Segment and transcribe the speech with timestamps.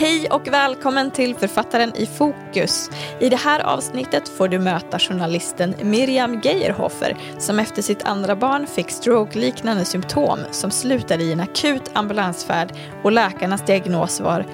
[0.00, 2.90] Hej och välkommen till Författaren i fokus.
[3.20, 8.66] I det här avsnittet får du möta journalisten Miriam Geierhofer som efter sitt andra barn
[8.66, 12.72] fick stroke-liknande symptom som slutade i en akut ambulansfärd
[13.02, 14.46] och läkarnas diagnos var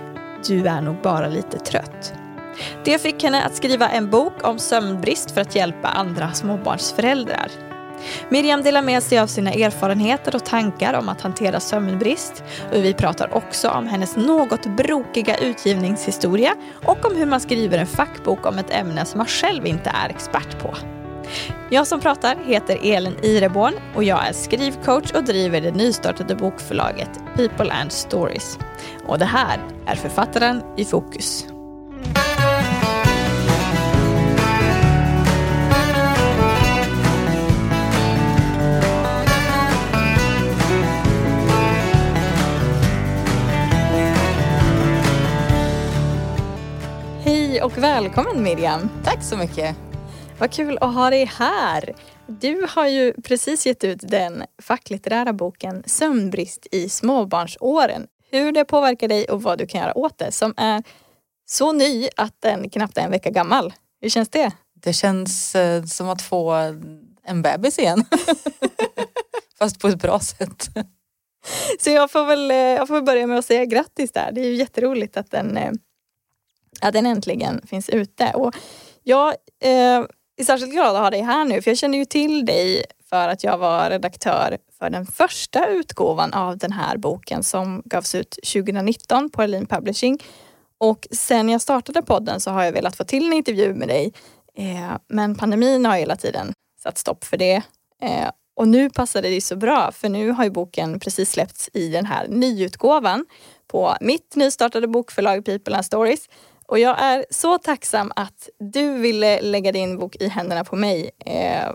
[0.47, 2.15] “du är nog bara lite trött”.
[2.85, 7.74] Det fick henne att skriva en bok om sömnbrist för att hjälpa andra småbarnsföräldrar.
[8.29, 12.45] Miriam delar med sig av sina erfarenheter och tankar om att hantera sömnbrist.
[12.73, 16.55] Och vi pratar också om hennes något brokiga utgivningshistoria
[16.85, 20.09] och om hur man skriver en fackbok om ett ämne som man själv inte är
[20.09, 20.75] expert på.
[21.71, 27.11] Jag som pratar heter Elin Ireborn och jag är skrivcoach och driver det nystartade bokförlaget
[27.37, 28.59] People and Stories.
[29.07, 31.54] Och det här är Författaren i fokus.
[47.65, 48.91] Och välkommen Miriam.
[49.05, 49.77] Tack så mycket.
[50.39, 51.95] Vad kul att ha dig här.
[52.27, 58.07] Du har ju precis gett ut den facklitterära boken Sömnbrist i småbarnsåren.
[58.31, 60.83] Hur det påverkar dig och vad du kan göra åt det som är
[61.47, 63.73] så ny att den knappt är en vecka gammal.
[64.01, 64.51] Hur känns det?
[64.83, 66.51] Det känns eh, som att få
[67.25, 68.05] en bebis igen.
[69.59, 70.69] Fast på ett bra sätt.
[71.81, 74.33] Så jag får, väl, eh, jag får börja med att säga grattis där.
[74.33, 75.73] Det är ju jätteroligt att den eh,
[76.85, 78.33] att den äntligen finns ute.
[78.35, 78.55] Och
[79.03, 79.29] jag
[79.61, 80.05] eh,
[80.37, 83.29] är särskilt glad att ha dig här nu för jag känner ju till dig för
[83.29, 88.31] att jag var redaktör för den första utgåvan av den här boken som gavs ut
[88.31, 90.19] 2019 på Erlin Publishing.
[90.79, 94.13] Och sen jag startade podden så har jag velat få till en intervju med dig.
[94.57, 97.63] Eh, men pandemin har hela tiden satt stopp för det.
[98.03, 101.89] Eh, och nu passade det så bra för nu har ju boken precis släppts i
[101.89, 103.27] den här nyutgåvan
[103.67, 106.29] på mitt nystartade bokförlag People and Stories.
[106.67, 111.11] Och jag är så tacksam att du ville lägga din bok i händerna på mig.
[111.19, 111.73] Eh,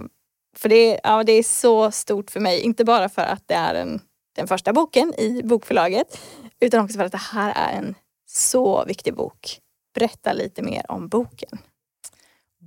[0.56, 3.76] för det, ja, det är så stort för mig, inte bara för att det är
[3.76, 4.02] en,
[4.36, 6.20] den första boken i bokförlaget,
[6.60, 7.96] utan också för att det här är en
[8.30, 9.60] så viktig bok.
[9.94, 11.60] Berätta lite mer om boken.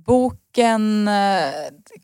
[0.05, 1.53] Boken eh,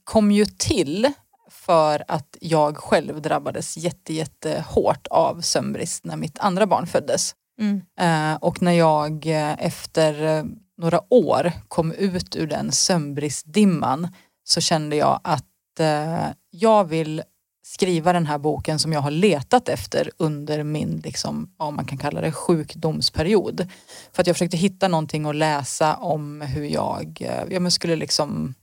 [0.04, 1.14] kom ju till
[1.50, 7.36] för att jag själv drabbades jätte, jätte hårt av sömnbrist när mitt andra barn föddes.
[7.60, 7.82] Mm.
[8.00, 10.44] Eh, och när jag eh, efter eh,
[10.78, 14.08] några år kom ut ur den sömnbristdimman
[14.44, 17.24] så kände jag att eh, jag vill
[17.64, 21.98] skriva den här boken som jag har letat efter under min, liksom, vad man kan
[21.98, 23.68] kalla det, sjukdomsperiod.
[24.12, 28.54] För att jag försökte hitta någonting att läsa om hur jag, jag skulle liksom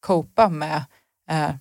[0.00, 0.84] copa med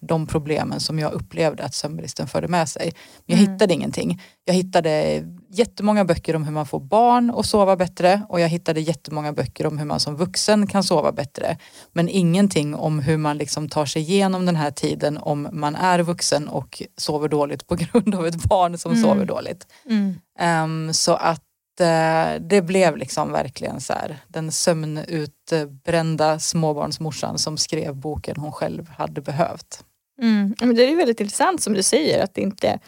[0.02, 2.94] de problemen som jag upplevde att sömnbristen förde med sig.
[3.26, 3.52] Men jag mm.
[3.52, 4.22] hittade ingenting.
[4.46, 5.24] Jag hittade
[5.54, 9.68] jättemånga böcker om hur man får barn och sova bättre och jag hittade jättemånga böcker
[9.68, 11.58] om hur man som vuxen kan sova bättre.
[11.94, 16.00] Men ingenting om hur man liksom tar sig igenom den här tiden om man är
[16.00, 19.04] vuxen och sover dåligt på grund av ett barn som mm.
[19.04, 19.68] sover dåligt.
[19.86, 20.16] Mm.
[20.64, 21.44] Um, så att
[21.80, 28.90] Eh, det blev liksom verkligen så här, den sömnutbrända småbarnsmorsan som skrev boken hon själv
[28.90, 29.84] hade behövt.
[30.22, 30.56] Mm.
[30.60, 32.80] Men det är väldigt intressant som du säger att det inte,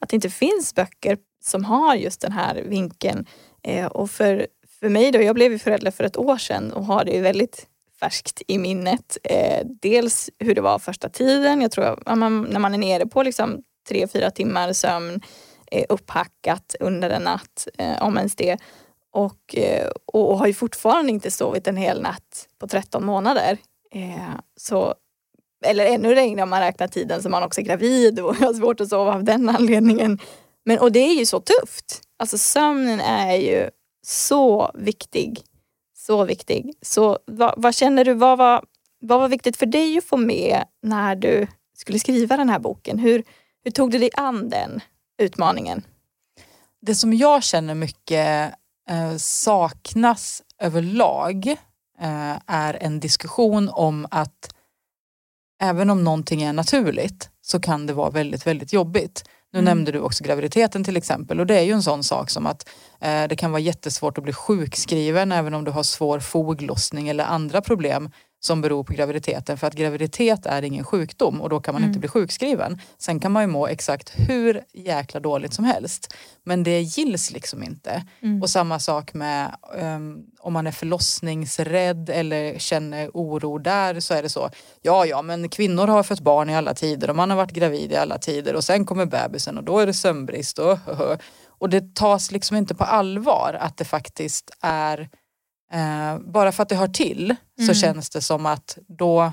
[0.00, 3.26] att det inte finns böcker som har just den här vinkeln.
[3.62, 4.46] Eh, och för,
[4.80, 7.66] för mig då, jag blev ju förälder för ett år sedan och har det väldigt
[8.00, 9.18] färskt i minnet.
[9.24, 13.22] Eh, dels hur det var första tiden, jag tror man, när man är nere på
[13.22, 15.22] liksom tre, fyra timmar sömn
[15.74, 18.58] är upphackat under en natt, eh, om ens det.
[19.12, 23.58] Och, eh, och har ju fortfarande inte sovit en hel natt på 13 månader.
[23.90, 24.94] Eh, så
[25.64, 28.80] eller ännu längre om man räknar tiden som man också är gravid och har svårt
[28.80, 30.18] att sova av den anledningen.
[30.64, 32.02] Men, och det är ju så tufft.
[32.16, 33.70] Alltså sömnen är ju
[34.06, 35.42] så viktig.
[35.96, 36.74] Så viktig.
[36.82, 38.64] Så vad, vad känner du, vad var,
[39.00, 41.46] vad var viktigt för dig att få med när du
[41.76, 42.98] skulle skriva den här boken?
[42.98, 43.22] Hur,
[43.64, 44.80] hur tog du dig an den
[45.18, 45.82] utmaningen?
[46.80, 48.54] Det som jag känner mycket
[48.90, 51.46] eh, saknas överlag
[52.00, 54.54] eh, är en diskussion om att
[55.62, 59.24] även om någonting är naturligt så kan det vara väldigt, väldigt jobbigt.
[59.52, 59.64] Nu mm.
[59.64, 62.68] nämnde du också graviditeten till exempel och det är ju en sån sak som att
[63.00, 67.24] eh, det kan vara jättesvårt att bli sjukskriven även om du har svår foglossning eller
[67.24, 68.10] andra problem
[68.44, 71.90] som beror på graviditeten för att graviditet är ingen sjukdom och då kan man mm.
[71.90, 72.80] inte bli sjukskriven.
[72.98, 76.14] Sen kan man ju må exakt hur jäkla dåligt som helst.
[76.42, 78.04] Men det gills liksom inte.
[78.22, 78.42] Mm.
[78.42, 84.22] Och samma sak med um, om man är förlossningsrädd eller känner oro där så är
[84.22, 84.50] det så.
[84.82, 87.92] Ja, ja, men kvinnor har fött barn i alla tider och man har varit gravid
[87.92, 91.18] i alla tider och sen kommer bebisen och då är det sömnbrist och, och,
[91.58, 95.08] Och det tas liksom inte på allvar att det faktiskt är,
[95.74, 97.68] eh, bara för att det hör till mm.
[97.68, 99.32] så känns det som att då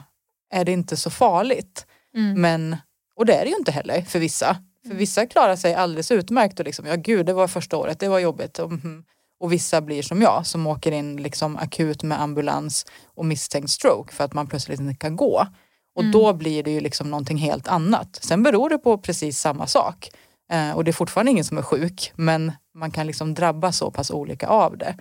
[0.53, 1.85] är det inte så farligt.
[2.15, 2.41] Mm.
[2.41, 2.77] Men,
[3.15, 4.57] och det är det ju inte heller för vissa.
[4.81, 4.97] För mm.
[4.97, 8.19] vissa klarar sig alldeles utmärkt och liksom, ja gud det var första året, det var
[8.19, 8.59] jobbigt.
[8.59, 9.03] Och, mm.
[9.39, 12.85] och vissa blir som jag som åker in liksom akut med ambulans
[13.15, 15.47] och misstänkt stroke för att man plötsligt inte kan gå.
[15.95, 16.11] Och mm.
[16.11, 18.19] då blir det ju liksom någonting helt annat.
[18.21, 20.09] Sen beror det på precis samma sak.
[20.51, 23.91] Eh, och det är fortfarande ingen som är sjuk men man kan liksom drabbas så
[23.91, 24.95] pass olika av det.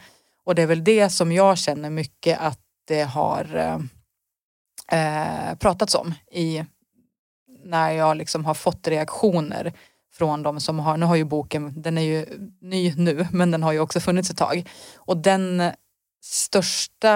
[0.50, 2.58] Och det är väl det som jag känner mycket att
[2.88, 3.56] det har
[4.93, 6.64] eh, pratats om i
[7.64, 9.73] när jag liksom har fått reaktioner
[10.12, 12.26] från de som har, nu har ju boken, den är ju
[12.61, 14.69] ny nu men den har ju också funnits ett tag.
[14.97, 15.62] Och den
[16.23, 17.14] största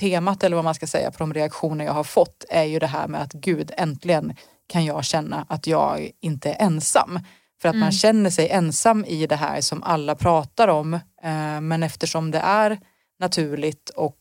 [0.00, 2.86] temat eller vad man ska säga på de reaktioner jag har fått är ju det
[2.86, 4.36] här med att gud äntligen
[4.66, 7.18] kan jag känna att jag inte är ensam.
[7.60, 7.80] För att mm.
[7.80, 10.94] man känner sig ensam i det här som alla pratar om.
[10.94, 12.80] Eh, men eftersom det är
[13.18, 14.20] naturligt och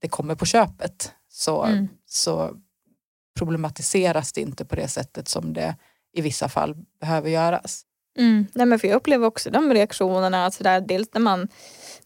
[0.00, 1.88] det kommer på köpet så, mm.
[2.06, 2.50] så
[3.38, 5.76] problematiseras det inte på det sättet som det
[6.12, 7.84] i vissa fall behöver göras.
[8.18, 8.46] Mm.
[8.54, 11.48] Nej, men för jag upplever också de reaktionerna, alltså där, dels när man,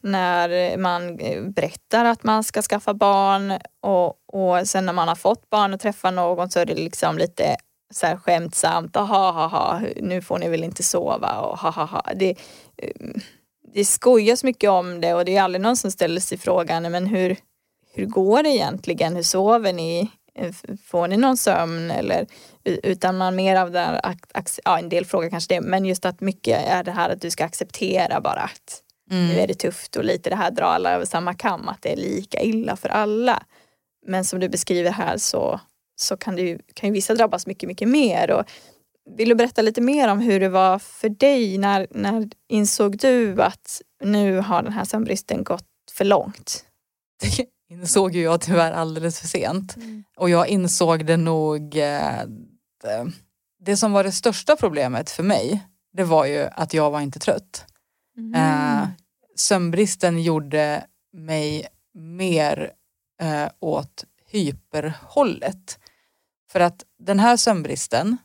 [0.01, 5.15] när man eh, berättar att man ska skaffa barn och, och sen när man har
[5.15, 7.57] fått barn och träffar någon så är det liksom lite
[7.93, 12.03] så här skämtsamt, aha, haha, nu får ni väl inte sova och ha, ha, ha.
[12.15, 12.31] Det,
[12.77, 13.11] eh,
[13.75, 17.07] det skojas mycket om det och det är aldrig någon som ställer sig frågan, men
[17.07, 17.37] hur,
[17.95, 19.17] hur går det egentligen?
[19.17, 20.11] Hur sover ni?
[20.87, 22.27] Får ni någon sömn eller
[22.65, 24.01] utan man mer av där,
[24.65, 27.31] ja en del frågar kanske det, men just att mycket är det här att du
[27.31, 29.29] ska acceptera bara att mm.
[29.29, 31.93] nu är det tufft och lite det här dra alla över samma kam, att det
[31.93, 33.43] är lika illa för alla.
[34.07, 35.61] Men som du beskriver här så,
[35.97, 38.31] så kan, det ju, kan ju vissa drabbas mycket, mycket mer.
[38.31, 38.45] Och
[39.17, 41.59] vill du berätta lite mer om hur det var för dig?
[41.59, 46.65] När, när insåg du att nu har den här sömnbristen gått för långt?
[47.71, 49.77] insåg ju jag tyvärr alldeles för sent.
[49.77, 50.05] Mm.
[50.17, 52.25] Och jag insåg det nog, eh,
[53.65, 57.19] det som var det största problemet för mig, det var ju att jag var inte
[57.19, 57.67] trött.
[58.17, 58.35] Mm.
[58.35, 58.89] Eh,
[59.37, 62.73] sömnbristen gjorde mig mer
[63.23, 65.79] eh, åt hyperhållet.
[66.53, 68.17] För att den här sömnbristen,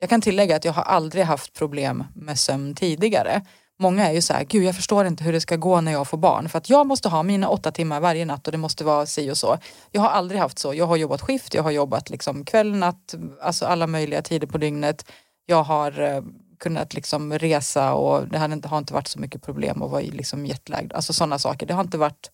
[0.00, 3.42] jag kan tillägga att jag har aldrig haft problem med sömn tidigare.
[3.78, 6.08] Många är ju så här, gud jag förstår inte hur det ska gå när jag
[6.08, 8.84] får barn för att jag måste ha mina åtta timmar varje natt och det måste
[8.84, 9.58] vara si och så.
[9.90, 10.74] Jag har aldrig haft så.
[10.74, 14.58] Jag har jobbat skift, jag har jobbat liksom kväll, natt, alltså alla möjliga tider på
[14.58, 15.06] dygnet.
[15.46, 16.22] Jag har eh,
[16.58, 20.02] kunnat liksom resa och det har inte, har inte varit så mycket problem att vara
[20.02, 20.92] liksom jetlagd.
[20.92, 21.66] Alltså sådana saker.
[21.66, 22.30] Det har inte varit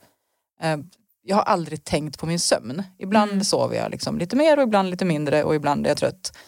[0.61, 0.77] eh,
[1.27, 2.83] jag har aldrig tänkt på min sömn.
[2.99, 3.45] Ibland mm.
[3.45, 6.39] sover jag liksom lite mer och ibland lite mindre och ibland är jag trött.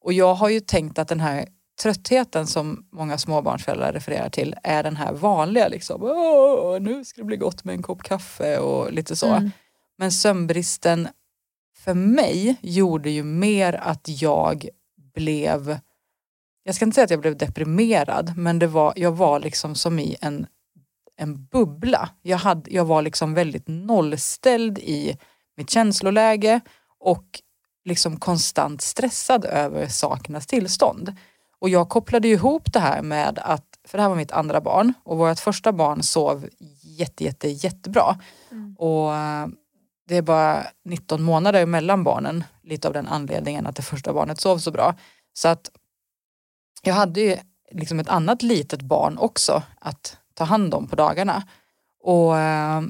[0.00, 1.48] Och jag har ju tänkt att den här
[1.82, 7.26] tröttheten som många småbarnsföräldrar refererar till är den här vanliga liksom, Åh, nu ska det
[7.26, 9.26] bli gott med en kopp kaffe och lite så.
[9.26, 9.50] Mm.
[9.98, 11.08] Men sömnbristen
[11.78, 14.68] för mig gjorde ju mer att jag
[15.14, 15.78] blev,
[16.62, 19.98] jag ska inte säga att jag blev deprimerad, men det var, jag var liksom som
[19.98, 20.46] i en,
[21.16, 22.08] en bubbla.
[22.22, 25.18] Jag, hade, jag var liksom väldigt nollställd i
[25.56, 26.60] mitt känsloläge
[26.98, 27.40] och
[27.84, 31.16] liksom konstant stressad över sakernas tillstånd.
[31.58, 34.92] Och jag kopplade ihop det här med att, för det här var mitt andra barn
[35.04, 36.48] och vårt första barn sov
[36.82, 38.18] jätte, jätte, jättebra.
[38.50, 38.76] Mm.
[38.78, 39.46] Och eh,
[40.08, 44.40] det är bara 19 månader mellan barnen, lite av den anledningen att det första barnet
[44.40, 44.94] sov så bra.
[45.32, 45.70] Så att
[46.82, 47.36] jag hade ju
[47.72, 51.42] liksom ett annat litet barn också att ta hand om på dagarna.
[52.02, 52.82] Och eh,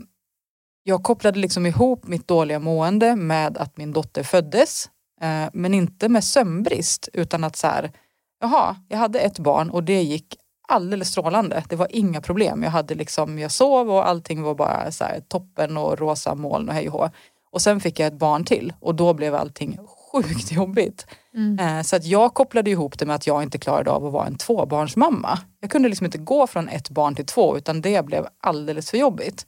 [0.82, 4.90] jag kopplade liksom ihop mitt dåliga mående med att min dotter föddes.
[5.20, 7.92] Eh, men inte med sömnbrist utan att så här,
[8.40, 10.36] jaha, jag hade ett barn och det gick
[10.68, 11.64] alldeles strålande.
[11.68, 12.62] Det var inga problem.
[12.62, 16.68] Jag, hade liksom, jag sov och allting var bara så här, toppen och rosa moln
[16.68, 17.10] och hej och
[17.50, 19.78] Och sen fick jag ett barn till och då blev allting
[20.12, 21.06] sjukt jobbigt.
[21.34, 21.58] Mm.
[21.58, 24.26] Eh, så att jag kopplade ihop det med att jag inte klarade av att vara
[24.26, 25.38] en tvåbarnsmamma.
[25.60, 28.98] Jag kunde liksom inte gå från ett barn till två utan det blev alldeles för
[28.98, 29.46] jobbigt.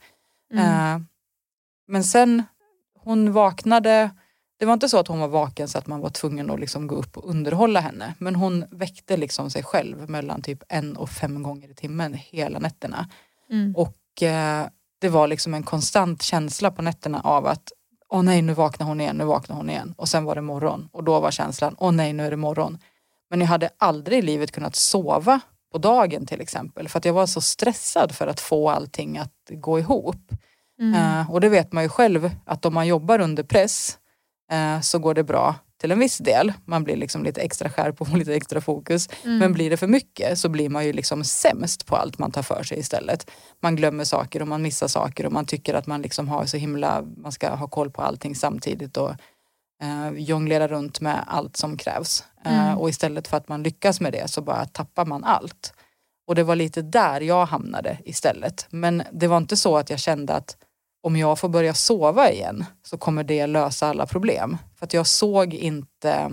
[0.53, 0.65] Mm.
[0.65, 1.01] Eh,
[1.89, 2.43] men sen
[2.99, 4.11] hon vaknade
[4.59, 6.87] det var inte så att hon var vaken så att man var tvungen att liksom
[6.87, 8.15] gå upp och underhålla henne.
[8.19, 12.59] Men hon väckte liksom sig själv mellan typ en och fem gånger i timmen hela
[12.59, 13.09] nätterna.
[13.51, 13.77] Mm.
[13.77, 14.67] Och eh,
[15.01, 17.73] det var liksom en konstant känsla på nätterna av att
[18.09, 19.95] åh nej nu vaknar hon igen, nu vaknar hon igen.
[19.97, 22.79] Och sen var det morgon och då var känslan åh nej nu är det morgon.
[23.31, 25.41] Men jag hade aldrig i livet kunnat sova
[25.73, 29.35] på dagen till exempel för att jag var så stressad för att få allting att
[29.51, 30.33] gå ihop.
[30.81, 31.21] Mm.
[31.21, 33.99] Uh, och det vet man ju själv att om man jobbar under press
[34.51, 35.55] eh, så går det bra.
[35.79, 36.53] Till en viss del.
[36.65, 39.09] Man blir liksom lite extra skärp och lite extra fokus.
[39.25, 39.39] Mm.
[39.39, 42.43] Men blir det för mycket så blir man ju liksom sämst på allt man tar
[42.43, 43.31] för sig istället.
[43.61, 46.57] Man glömmer saker och man missar saker och man tycker att man liksom har så
[46.57, 49.11] himla, man ska ha koll på allting samtidigt och
[49.83, 52.25] eh, jonglera runt med allt som krävs.
[52.45, 52.79] Eh, mm.
[52.79, 55.73] och istället för att man lyckas med det så bara tappar man allt.
[56.27, 58.67] Och det var lite där jag hamnade istället.
[58.71, 60.57] Men det var inte så att jag kände att
[61.01, 64.59] om jag får börja sova igen så kommer det lösa alla problem.
[64.77, 66.31] För att jag såg inte,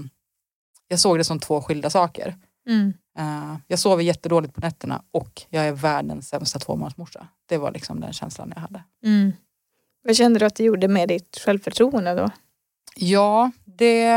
[0.88, 2.36] jag såg det som två skilda saker.
[2.70, 2.94] Mm.
[3.20, 7.28] Uh, jag sover jättedåligt på nätterna och jag är världens sämsta tvåmånadersmorsa.
[7.46, 8.84] Det var liksom den känslan jag hade.
[9.04, 9.32] Mm.
[10.04, 12.30] Vad kände du att det gjorde med ditt självförtroende då?
[12.96, 14.12] Ja, det,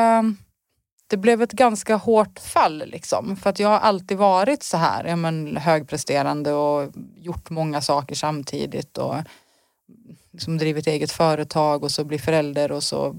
[1.07, 3.37] det blev ett ganska hårt fall liksom.
[3.37, 8.15] För att jag har alltid varit så här, ja, men, högpresterande och gjort många saker
[8.15, 8.99] samtidigt.
[8.99, 9.15] Och
[10.39, 13.17] liksom drivit eget företag och så bli förälder och så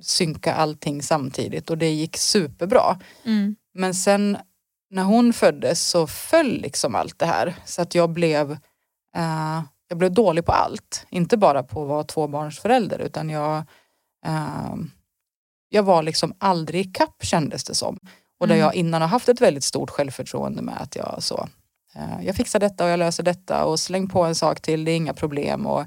[0.00, 2.98] synka allting samtidigt och det gick superbra.
[3.24, 3.56] Mm.
[3.74, 4.38] Men sen
[4.90, 8.50] när hon föddes så föll liksom allt det här så att jag blev,
[9.16, 11.06] uh, jag blev dålig på allt.
[11.10, 13.56] Inte bara på att vara tvåbarnsförälder utan jag,
[14.26, 14.74] uh,
[15.68, 17.98] jag var liksom aldrig i kapp kändes det som.
[18.40, 18.64] Och där mm.
[18.64, 21.48] jag innan har haft ett väldigt stort självförtroende med att jag så,
[21.96, 24.90] uh, jag fixar detta och jag löser detta och släng på en sak till, det
[24.90, 25.66] är inga problem.
[25.66, 25.86] Och,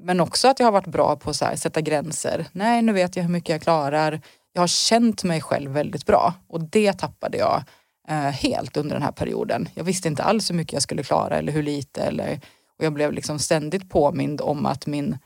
[0.00, 2.46] men också att jag har varit bra på att sätta gränser.
[2.52, 4.20] Nej, nu vet jag hur mycket jag klarar.
[4.52, 7.62] Jag har känt mig själv väldigt bra och det tappade jag
[8.08, 9.68] eh, helt under den här perioden.
[9.74, 12.02] Jag visste inte alls hur mycket jag skulle klara eller hur lite.
[12.02, 12.40] Eller,
[12.78, 15.18] och jag blev liksom ständigt påmind om att min,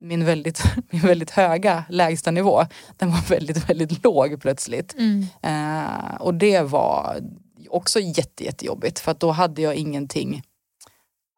[0.00, 2.64] min, väldigt, min väldigt höga lägstanivå,
[2.96, 4.94] den var väldigt, väldigt låg plötsligt.
[4.94, 5.26] Mm.
[5.42, 7.20] Eh, och det var
[7.68, 10.42] också jätte, jättejobbigt för att då hade jag ingenting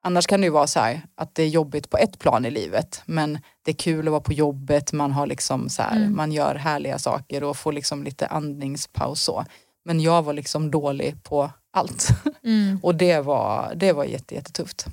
[0.06, 2.50] Annars kan det ju vara så här att det är jobbigt på ett plan i
[2.50, 6.16] livet men det är kul att vara på jobbet, man har liksom så här, mm.
[6.16, 9.44] man gör härliga saker och får liksom lite andningspaus så.
[9.84, 12.08] Men jag var liksom dålig på allt.
[12.44, 12.78] Mm.
[12.82, 14.86] och det var, det var jätte, jättetufft.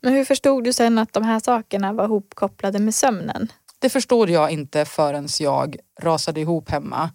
[0.00, 3.52] Men hur förstod du sen att de här sakerna var ihopkopplade med sömnen?
[3.78, 7.10] Det förstod jag inte förrän jag rasade ihop hemma.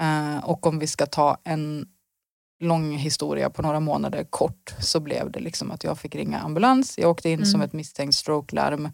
[0.00, 1.86] Uh, och om vi ska ta en
[2.60, 6.98] lång historia på några månader kort så blev det liksom att jag fick ringa ambulans.
[6.98, 7.46] Jag åkte in mm.
[7.46, 8.84] som ett misstänkt strokelarm.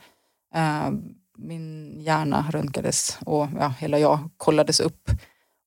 [0.56, 0.90] Uh,
[1.38, 5.11] min hjärna röntgades och ja, hela jag kollades upp.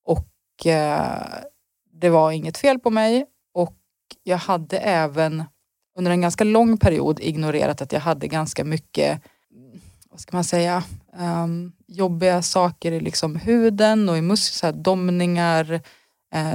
[0.05, 1.23] Och uh,
[1.91, 3.75] det var inget fel på mig och
[4.23, 5.43] jag hade även
[5.97, 9.21] under en ganska lång period ignorerat att jag hade ganska mycket,
[10.09, 10.83] vad ska man säga,
[11.19, 15.81] um, jobbiga saker i liksom huden och i muskler, domningar, eh,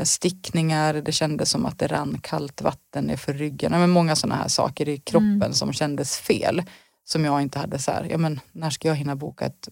[0.04, 3.72] stickningar, det kändes som att det rann kallt vatten nerför ryggen.
[3.72, 5.52] Men många sådana här saker i kroppen mm.
[5.52, 6.62] som kändes fel.
[7.04, 9.68] Som jag inte hade så här, ja men när ska jag hinna boka ett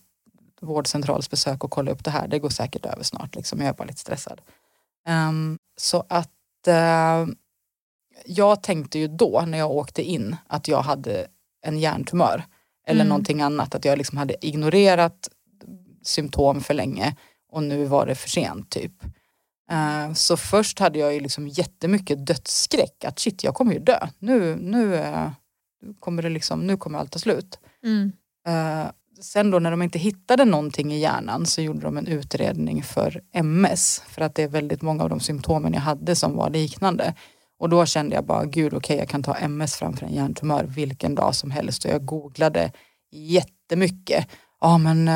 [0.60, 2.28] vårdcentralsbesök och kolla upp det här?
[2.28, 3.60] Det går säkert över snart, liksom.
[3.60, 4.40] jag är bara lite stressad.
[5.08, 6.28] Um, så att
[6.68, 7.34] uh,
[8.26, 11.26] jag tänkte ju då när jag åkte in att jag hade
[11.62, 12.44] en hjärntumör
[12.86, 13.08] eller mm.
[13.08, 13.74] någonting annat.
[13.74, 15.28] Att jag liksom hade ignorerat
[16.02, 17.16] symptom för länge
[17.50, 18.92] och nu var det för sent typ.
[19.72, 23.04] Uh, så först hade jag ju liksom jättemycket dödsskräck.
[23.04, 24.06] Att shit, jag kommer ju dö.
[24.18, 25.30] Nu, nu, uh,
[25.98, 27.58] kommer, det liksom, nu kommer allt ta slut.
[27.84, 28.12] Mm.
[28.48, 32.82] Uh, sen då när de inte hittade någonting i hjärnan så gjorde de en utredning
[32.82, 34.02] för MS.
[34.08, 37.14] För att det är väldigt många av de symptomen jag hade som var liknande.
[37.58, 40.64] Och då kände jag bara, gud okej okay, jag kan ta MS framför en hjärntumör
[40.64, 41.84] vilken dag som helst.
[41.84, 42.72] Och jag googlade
[43.12, 44.26] jättemycket.
[44.60, 45.08] Ja men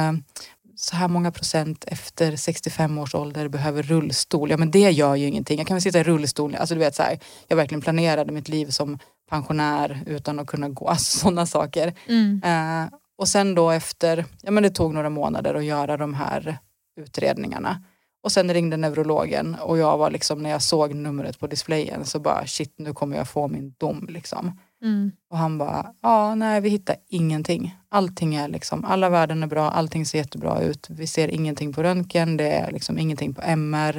[0.84, 4.50] så här många procent efter 65 års ålder behöver rullstol.
[4.50, 5.58] Ja men det gör ju ingenting.
[5.58, 6.54] Jag kan väl sitta i rullstol.
[6.54, 8.98] Alltså du vet så här, jag verkligen planerade mitt liv som
[9.30, 10.88] pensionär utan att kunna gå.
[10.88, 11.94] Alltså sådana saker.
[12.06, 12.42] Mm.
[12.44, 12.88] Uh,
[13.18, 16.58] och sen då efter, ja men det tog några månader att göra de här
[17.00, 17.84] utredningarna.
[18.22, 22.18] Och sen ringde neurologen och jag var liksom när jag såg numret på displayen så
[22.20, 24.58] bara shit nu kommer jag få min dom liksom.
[24.84, 25.12] Mm.
[25.30, 27.76] Och han bara, ja nej vi hittar ingenting.
[27.88, 30.86] Allting är liksom, alla värden är bra, allting ser jättebra ut.
[30.90, 33.96] Vi ser ingenting på röntgen, det är liksom ingenting på MR.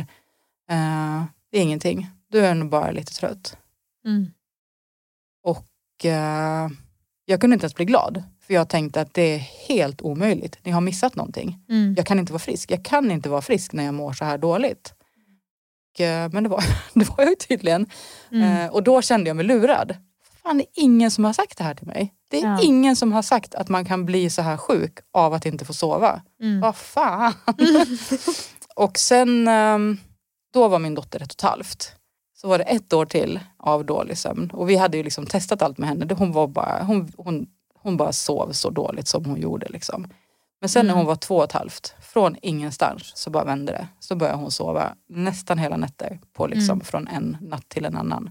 [0.69, 2.07] Eh, det är ingenting.
[2.31, 3.57] Du är nog bara lite trött.
[4.05, 4.31] Mm.
[5.43, 5.65] Och
[6.05, 6.71] uh,
[7.25, 8.23] jag kunde inte ens bli glad.
[8.41, 10.59] För jag tänkte att det är helt omöjligt.
[10.63, 11.59] Ni har missat någonting.
[11.69, 11.93] Mm.
[11.97, 12.71] Jag kan inte vara frisk.
[12.71, 14.93] Jag kan inte vara frisk när jag mår så här dåligt.
[15.93, 16.63] Och, uh, men det var,
[16.93, 17.85] det var jag ju tydligen.
[18.31, 18.69] Mm.
[18.69, 19.95] och då kände jag mig lurad
[20.45, 22.13] fan det är ingen som har sagt det här till mig.
[22.27, 22.61] Det är ja.
[22.61, 25.73] ingen som har sagt att man kan bli så här sjuk av att inte få
[25.73, 26.21] sova.
[26.41, 26.59] Mm.
[26.61, 27.33] Vad fan.
[27.59, 27.97] Mm.
[28.75, 29.97] och sen, ehm,
[30.53, 31.91] då var min dotter ett och ett halvt.
[32.35, 34.49] Så var det ett år till av dålig sömn.
[34.53, 36.13] Och vi hade ju liksom testat allt med henne.
[36.17, 37.47] Hon, var bara, hon, hon,
[37.81, 39.67] hon bara sov så dåligt som hon gjorde.
[39.69, 40.07] Liksom.
[40.61, 40.97] Men sen när Mm.
[40.97, 43.87] hon var två och ett halvt, från ingenstans så bara vände det.
[43.99, 46.85] Så började hon sova nästan hela nätter på liksom, Mm.
[46.85, 48.29] från en natt till en annan.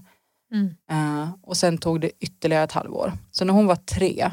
[0.53, 0.69] Mm.
[0.91, 3.13] Eh, och sen tog det ytterligare ett halvår.
[3.31, 4.31] Så när hon var tre,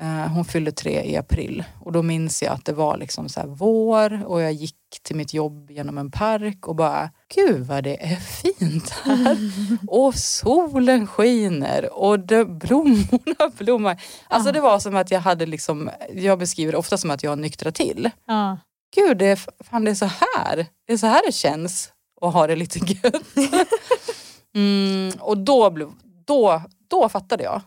[0.00, 3.40] eh, hon fyllde tre i april och då minns jag att det var liksom så
[3.46, 8.12] vår och jag gick till mitt jobb genom en park och bara gud vad det
[8.12, 9.36] är fint här.
[9.88, 14.02] Och solen skiner och det, blommorna blommar.
[14.28, 14.52] Alltså Ja.
[14.52, 17.70] det var som att jag hade liksom, jag beskriver det ofta som att jag nyktrar
[17.70, 18.10] till.
[18.26, 18.58] Ja.
[18.96, 20.66] Gud, det är, fan, det är så här.
[20.86, 23.22] Det är så här det känns att ha det lite gött.
[24.56, 25.90] Mm, och då, blev,
[26.26, 27.62] då, då fattade jag.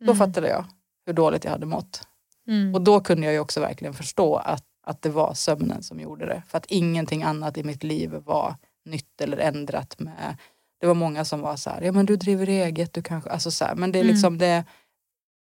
[0.00, 0.16] Då Mm.
[0.16, 0.64] fattade jag
[1.06, 2.08] hur dåligt jag hade mått.
[2.48, 2.74] Mm.
[2.74, 6.26] Och då kunde jag ju också verkligen förstå att, att det var sömnen som gjorde
[6.26, 6.42] det.
[6.48, 10.36] För att ingenting annat i mitt liv var nytt eller ändrat med
[10.80, 13.50] det var många som var så här, ja men du driver eget, du kanske, alltså
[13.50, 14.12] så här, men det är Mm.
[14.14, 14.64] liksom det,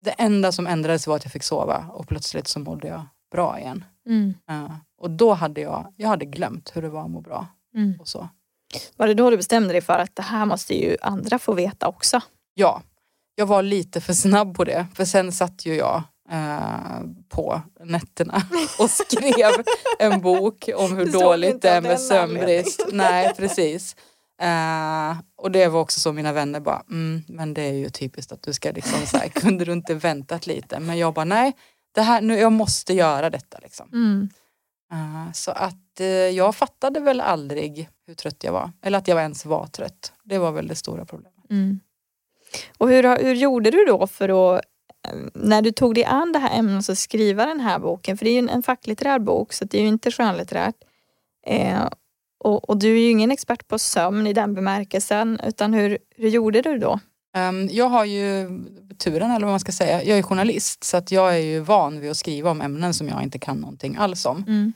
[0.06, 3.60] det enda som ändrades var att jag fick sova och plötsligt så mådde jag bra
[3.60, 3.86] igen.
[4.06, 4.34] Mm.
[4.48, 4.80] Ja.
[4.98, 8.00] och då hade jag, jag hade glömt hur det var att må bra Mm.
[8.00, 8.30] och så.
[8.96, 11.88] Var det då du bestämde dig för att det här måste ju andra få veta
[11.88, 12.22] också?
[12.54, 12.82] Ja,
[13.36, 18.42] jag var lite för snabb på det för sen satt ju jag eh, på nätterna
[18.80, 19.52] och skrev
[20.00, 22.86] en bok om hur dåligt det är med sömnbrist.
[22.92, 23.96] Nej, precis.
[24.42, 28.32] Eh, och det var också så mina vänner bara, mm, men det är ju typiskt
[28.32, 30.80] att du ska liksom så här, kunde du inte väntat lite?
[30.80, 31.56] Men jag bara, nej,
[31.96, 33.90] det här, nu, jag måste göra detta liksom.
[33.94, 34.30] Mm.
[34.92, 36.00] Eh, så att
[36.34, 38.72] jag fattade väl aldrig hur trött jag var.
[38.82, 40.14] Eller att jag ens var trött.
[40.24, 41.50] Det var väl det stora problemet.
[41.50, 41.80] Mm.
[42.78, 44.62] Och hur, hur gjorde du då för att
[45.08, 48.26] eh, när du tog dig an det här ämnet och skriva den här boken, för
[48.26, 50.76] det är ju en, en facklitterär bok så det är ju inte skönlitterärt.
[51.46, 51.88] Eh,
[52.40, 56.30] och, och du är ju ingen expert på sömn i den bemärkelsen utan hur, hur
[56.30, 57.00] gjorde du då?
[57.36, 58.50] Ehm, jag har ju
[58.98, 62.00] turen eller vad man ska säga, jag är journalist så att jag är ju van
[62.00, 64.44] vid att skriva om ämnen som jag inte kan någonting alls om.
[64.48, 64.74] Mm.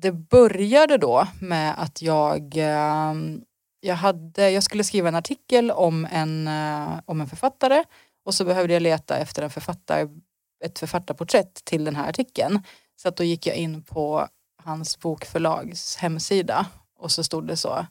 [0.00, 3.42] Det började då med att jag, ehm,
[3.80, 7.84] jag, hade, jag skulle skriva en artikel om en, eh, om en författare
[8.24, 10.08] och så behövde jag leta efter en författare,
[10.64, 12.62] ett författarporträtt till den här artikeln.
[12.96, 14.28] Så att då gick jag in på
[14.64, 16.66] hans bokförlags hemsida
[16.98, 17.86] och så stod det så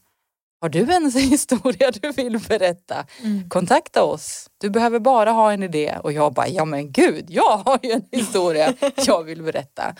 [0.61, 3.05] Har du en historia du vill berätta?
[3.23, 3.49] Mm.
[3.49, 4.49] kontakta oss.
[4.57, 5.97] Du behöver bara ha en idé.
[6.03, 8.73] Och jag bara, ja men gud, jag har ju en historia
[9.05, 9.95] jag vill berätta.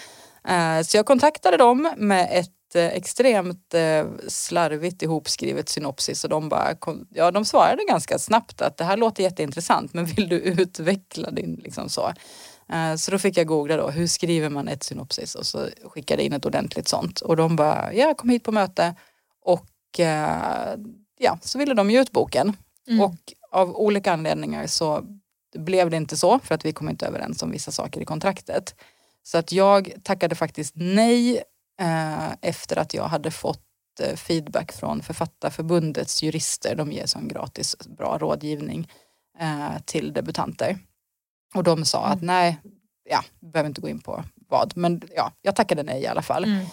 [0.47, 6.49] Eh, Så jag kontaktade dem med ett eh, extremt eh, slarvigt ihopskrivet synopsis och de
[6.49, 6.75] bara,
[7.09, 11.55] ja de svarade ganska snabbt att det här låter jätteintressant men vill du utveckla din
[11.63, 12.13] liksom så.
[12.97, 16.25] Så då fick jag googla då, hur skriver man ett synopsis och så skickade jag
[16.25, 18.95] in ett ordentligt sånt och de bara, ja kom hit på möte
[19.41, 19.99] och
[21.17, 22.53] ja, så ville de ge ut boken.
[22.87, 23.01] Mm.
[23.01, 23.15] Och
[23.51, 25.03] av olika anledningar så
[25.57, 28.75] blev det inte så för att vi kom inte överens om vissa saker i kontraktet.
[29.27, 31.43] Så att jag tackade faktiskt nej
[31.81, 33.61] eh, efter att jag hade fått
[34.01, 36.75] eh, feedback från Författarförbundets jurister.
[36.75, 38.91] De ger sån gratis bra rådgivning
[39.39, 40.79] eh, till debutanter.
[41.55, 42.57] Och de sa att nej,
[43.09, 46.43] ja, behöver inte gå in på vad, men ja, jag tackade nej i alla fall.
[46.43, 46.65] Mm.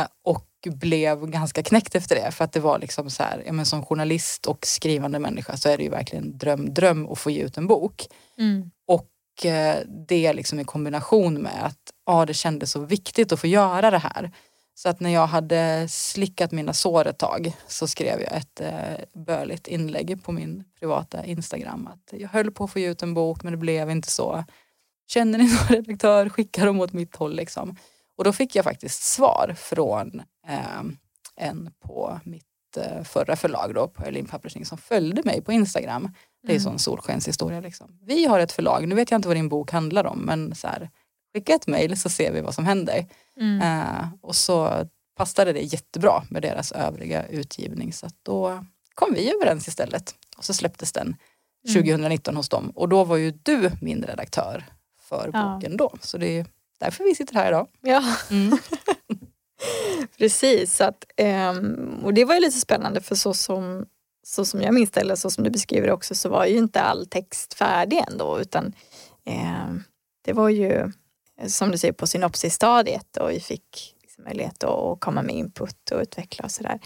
[0.00, 3.52] Eh, och blev ganska knäckt efter det för att det var liksom så här, ja,
[3.52, 7.30] men som journalist och skrivande människa så är det ju verkligen dröm, dröm att få
[7.30, 8.06] ge ut en bok.
[8.38, 8.70] Mm.
[8.86, 9.08] Och
[9.44, 9.76] Eh,
[10.08, 13.98] det liksom i kombination med att ja, det kändes så viktigt att få göra det
[13.98, 14.30] här.
[14.74, 19.22] Så att när jag hade slickat mina sår ett tag så skrev jag ett eh,
[19.24, 23.14] böligt inlägg på min privata Instagram att jag höll på att få ge ut en
[23.14, 24.44] bok men det blev inte så.
[25.06, 27.76] Känner ni någon redaktör, skicka dem åt mitt håll liksom.
[28.16, 30.82] Och då fick jag faktiskt svar från eh,
[31.36, 36.10] en på mitt eh, förra förlag då, på Elin Pappersing som följde mig på Instagram.
[36.46, 36.62] Det är Mm.
[36.62, 37.98] sån solskenshistoria liksom.
[38.02, 40.66] Vi har ett förlag, nu vet jag inte vad din bok handlar om men så
[40.68, 40.90] här,
[41.34, 43.06] skicka ett mejl så ser vi vad som händer.
[43.40, 43.60] Mm.
[43.80, 49.68] Eh, och så passade det jättebra med deras övriga utgivning så då kom vi överens
[49.68, 50.14] istället.
[50.36, 51.16] Och så släpptes den
[51.68, 51.74] Mm.
[51.74, 54.64] 2019 hos dem och då var ju du min redaktör
[55.00, 55.54] för Ja.
[55.54, 55.92] boken då.
[56.00, 56.46] Så det är
[56.80, 57.66] därför vi sitter här idag.
[57.80, 58.58] Ja, Mm.
[60.18, 60.76] precis.
[60.76, 63.86] Så att, ehm, och det var ju lite spännande för så som,
[64.26, 66.56] så som jag minns det, eller så som du beskriver det också, så var ju
[66.56, 68.72] inte all text färdig ändå utan
[69.24, 69.82] ehm,
[70.24, 70.92] det var ju
[71.46, 76.00] som du säger på synopsisstadiet och vi fick liksom möjlighet att, komma med input och
[76.00, 76.80] utveckla och sådär.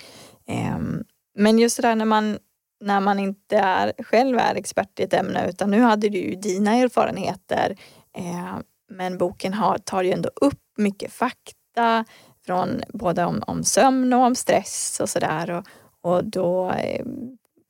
[0.47, 1.05] Ehm,
[1.39, 2.39] men just det där när man,
[2.81, 6.35] när man inte är, själv är expert i ett ämne utan nu hade du ju
[6.35, 7.77] dina erfarenheter
[8.17, 8.59] eh,
[8.89, 12.05] men boken har, tar ju ändå upp mycket fakta
[12.47, 15.67] från både om, om sömn och om stress och sådär och,
[16.01, 17.05] och då eh,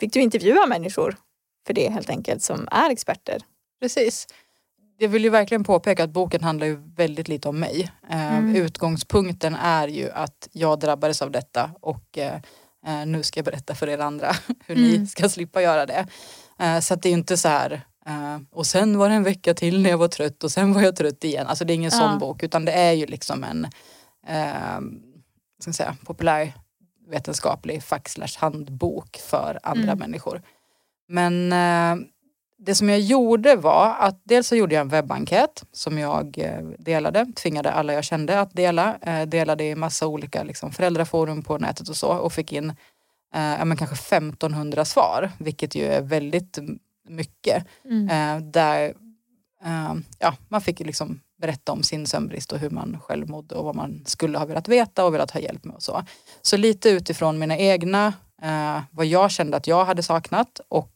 [0.01, 1.17] fick du intervjua människor
[1.67, 3.43] för det helt enkelt som är experter.
[3.81, 4.27] Precis.
[4.99, 7.91] jag vill ju verkligen påpeka att boken handlar ju väldigt lite om mig.
[8.11, 8.57] Eh, mm.
[8.57, 12.41] Utgångspunkten är ju att jag drabbades av detta och eh,
[13.07, 14.33] nu ska jag berätta för er andra
[14.67, 14.91] hur mm.
[14.91, 16.07] ni ska slippa göra det.
[16.83, 17.87] Så att det är inte så här
[18.51, 20.97] och sen var det en vecka till när jag var trött och sen var jag
[20.97, 21.47] trött igen.
[21.47, 21.99] Alltså det är ingen ja.
[21.99, 23.67] sån bok utan det är ju liksom en
[24.27, 24.81] eh,
[25.61, 26.53] ska säga, populär
[27.09, 29.99] vetenskaplig fack handbok för andra mm.
[29.99, 30.43] människor.
[31.09, 32.07] Men eh,
[32.59, 36.69] det som jag gjorde var att dels så gjorde jag en webbenkät som jag eh,
[36.79, 38.99] delade, tvingade alla jag kände att dela.
[39.03, 42.71] Eh, delade i massa olika liksom, föräldraforum på nätet och så och fick in
[43.35, 46.59] eh, men kanske 1500 svar, vilket ju är väldigt
[47.09, 47.67] mycket.
[47.85, 48.09] Mm.
[48.09, 48.95] Eh, där
[49.65, 53.65] eh, ja, man fick liksom berätta om sin sömnbrist och hur man själv mådde och
[53.65, 56.05] vad man skulle ha velat veta och velat ha hjälp med och så.
[56.43, 60.93] Så lite utifrån mina egna, eh, vad jag kände att jag hade saknat och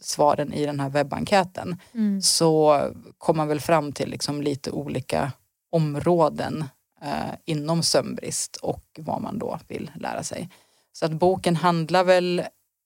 [0.00, 2.22] svaren i den här webbenkäten mm.
[2.22, 2.80] så
[3.18, 5.32] kom man väl fram till liksom lite olika
[5.70, 6.64] områden
[7.02, 10.48] eh, inom sömnbrist och vad man då vill lära sig.
[10.92, 12.38] Så att boken handlar väl,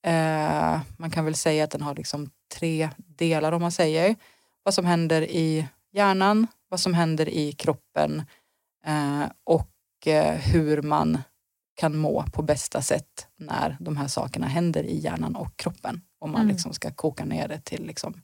[0.05, 4.15] eh, man kan väl säga att den har liksom tre delar om man säger.
[4.63, 8.23] Vad som händer i hjärnan, vad som händer i kroppen
[8.85, 11.21] eh, och eh, hur man
[11.75, 16.01] kan må på bästa sätt när de här sakerna händer i hjärnan och kroppen.
[16.19, 16.53] Om man mm.
[16.53, 18.21] liksom ska koka ner det till liksom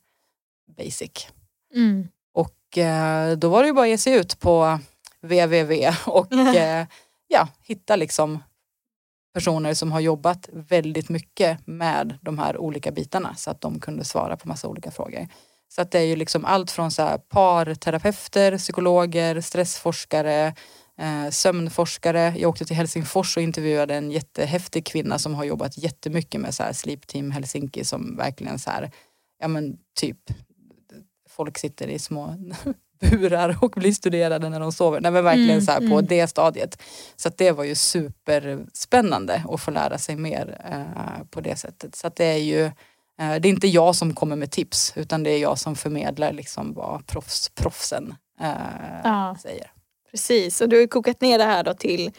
[0.78, 1.28] basic.
[1.74, 2.08] Mm.
[2.34, 4.80] Och eh, då var det ju bara att ge sig ut på
[5.22, 6.28] www och
[7.28, 8.40] ja, hitta liksom
[9.34, 14.04] personer som har jobbat väldigt mycket med de här olika bitarna så att de kunde
[14.04, 15.28] svara på massa olika frågor.
[15.68, 20.56] Så att det är ju liksom allt från så parterapeuter, psykologer, stressforskare,
[20.98, 22.34] eh, sömnforskare.
[22.38, 26.64] Jag åkte till Helsingfors och intervjuade en jättehäftig kvinna som har jobbat jättemycket med så
[26.64, 28.92] här Sleep Team Helsinki som verkligen så här,
[29.40, 30.20] ja men typ
[31.30, 32.36] folk sitter i små
[33.00, 35.02] burar och blir studerade när de sover.
[35.02, 36.06] Nej men verkligen mm, så här på mm.
[36.06, 36.82] det stadiet.
[37.16, 41.96] Så det var ju superspännande att få lära sig mer eh, på det sättet.
[41.96, 42.72] Så att det är ju
[43.18, 46.74] det är inte jag som kommer med tips utan det är jag som förmedlar liksom
[46.74, 49.72] vad proffs, proffsen eh, säger.
[50.12, 52.12] Precis, och du har kokat ner det här då till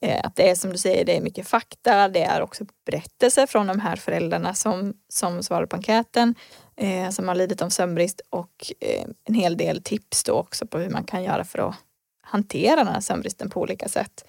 [0.00, 3.46] eh, att det är som du säger, det är mycket fakta, det är också berättelser
[3.46, 6.34] från de här föräldrarna som, som svarar på enkäten,
[6.76, 10.78] eh, som har lidit av sömnbrist och eh, en hel del tips då också på
[10.78, 11.74] hur man kan göra för att
[12.22, 14.24] hantera den här sömnbristen på olika sätt.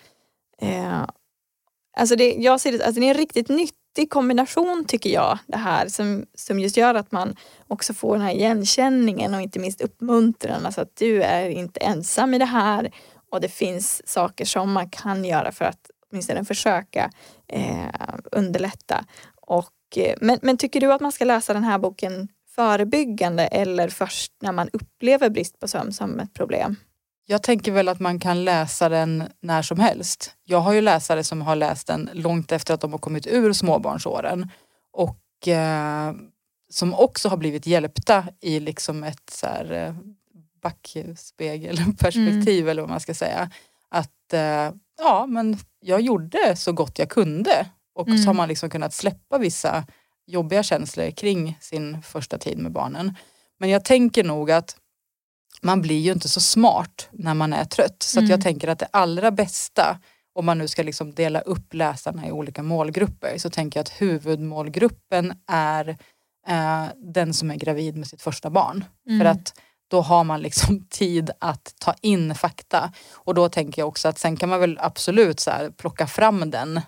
[0.62, 1.06] Eh,
[1.98, 3.50] alltså det, jag ser det, alltså det är riktigt
[3.98, 7.36] nyttig kombination tycker jag det här som, som just gör att man
[7.68, 10.66] också får den här igenkänningen och inte minst uppmuntran.
[10.66, 12.92] Alltså att du är inte ensam i det här
[13.32, 17.12] och det finns saker som man kan göra för att åtminstone försöka
[17.48, 19.06] eh, underlätta.
[19.42, 23.90] Och, eh, men, men tycker du att man ska läsa den här boken förebyggande eller
[23.90, 26.76] först när man upplever brist på sömn som ett problem?
[27.26, 30.36] Jag tänker väl att man kan läsa den när som helst.
[30.44, 33.54] Jag har ju läsare som har läst den långt efter att de har kommit ur
[33.54, 34.50] småbarnsåren
[34.92, 36.14] och eh,
[36.70, 39.96] som också har blivit hjälpta i liksom ett så här, eh,
[40.62, 42.70] backspegelperspektiv mm.
[42.70, 43.52] eller vad man ska säga.
[43.90, 48.20] Att eh, ja, men jag gjorde så gott jag kunde och mm.
[48.20, 49.86] så har man liksom kunnat släppa vissa
[50.26, 53.16] jobbiga känslor kring sin första tid med barnen.
[53.60, 54.76] Men jag tänker nog att
[55.64, 58.04] man blir ju inte så smart när man är trött.
[58.04, 58.32] Så mm.
[58.32, 60.00] jag tänker att det allra bästa,
[60.34, 64.02] om man nu ska liksom dela upp läsarna i olika målgrupper, så tänker jag att
[64.02, 65.90] huvudmålgruppen är
[66.48, 68.86] eh, den som är gravid med sitt första barn.
[69.08, 69.20] Mm.
[69.20, 69.54] För att
[69.88, 72.92] då har man liksom tid att ta in fakta.
[73.14, 76.82] Och då tänker jag också att sen kan man väl absolut så plocka fram den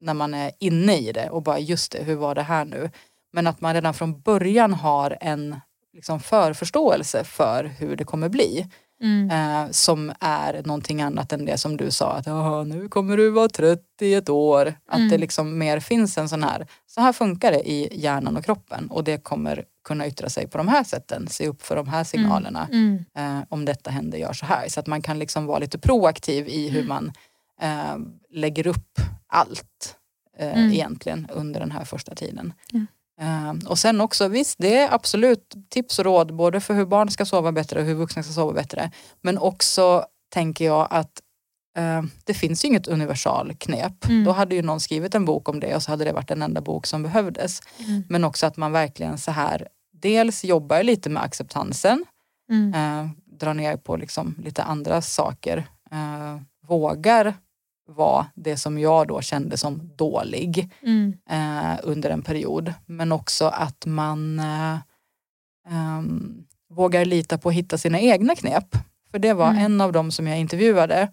[0.00, 2.90] när man är inne i det och bara just det, hur var det här nu?
[3.32, 5.60] Men att man redan från början har en
[5.96, 8.66] liksom förförståelse för hur det kommer bli.
[9.02, 9.30] Mm.
[9.30, 12.26] Eh, som är någonting annat än det som du sa att
[12.66, 14.74] nu kommer du vara trött i ett år.
[14.88, 15.08] Att mm.
[15.08, 18.90] det liksom mer finns en sån här, så här funkar det i hjärnan och kroppen
[18.90, 21.28] och det kommer kunna yttra sig på de här sätten.
[21.28, 22.68] Se upp för de här signalerna.
[22.72, 23.04] Mm.
[23.14, 23.38] mm.
[23.38, 24.68] Eh, om detta händer, gör så här.
[24.68, 26.88] Så att man kan liksom vara lite proaktiv i hur mm.
[26.88, 27.12] man
[27.60, 27.96] eh,
[28.30, 29.96] lägger upp allt
[30.38, 30.72] eh, mm.
[30.72, 32.52] egentligen under den här första tiden.
[33.22, 37.10] Uh, och sen också, visst det är absolut tips och råd både för hur barn
[37.10, 38.90] ska sova bättre och hur vuxna ska sova bättre.
[39.20, 41.20] Men också tänker jag att
[41.78, 44.04] uh, det finns ju inget universalknep.
[44.04, 44.24] Mm.
[44.24, 46.42] Då hade ju någon skrivit en bok om det och så hade det varit den
[46.42, 47.60] enda bok som behövdes.
[47.78, 48.02] Mm.
[48.08, 52.04] Men också att man verkligen så här dels jobbar lite med acceptansen.
[52.50, 52.74] Mm.
[52.74, 55.66] Uh, drar ner på liksom lite andra saker.
[56.68, 57.34] vågar
[57.88, 61.12] var det som jag då kände som dålig mm.
[61.30, 62.72] eh, under en period.
[62.86, 64.76] Men också att man eh,
[65.98, 68.76] um, vågar lita på att hitta sina egna knep.
[69.10, 69.64] För det var Mm.
[69.64, 71.08] en av dem som jag intervjuade.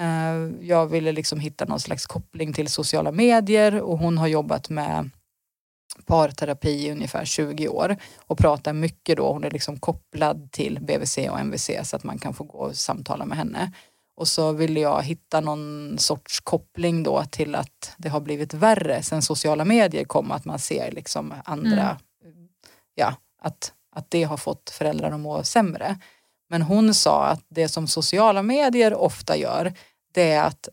[0.00, 4.70] Eh, Jag ville liksom hitta någon slags koppling till sociala medier och hon har jobbat
[4.70, 5.10] med
[6.06, 11.18] parterapi i ungefär 20 år och pratar mycket då, hon är liksom kopplad till BVC
[11.18, 13.72] och MVC så att man kan få gå och samtala med henne.
[14.16, 19.02] Och så ville jag hitta någon sorts koppling då till att det har blivit värre
[19.02, 21.98] sen sociala medier kom, att man ser liksom andra,
[22.94, 25.98] ja, att, att det har fått föräldrar att må sämre.
[26.48, 29.72] Men hon sa att det som sociala medier ofta gör,
[30.12, 30.68] det är att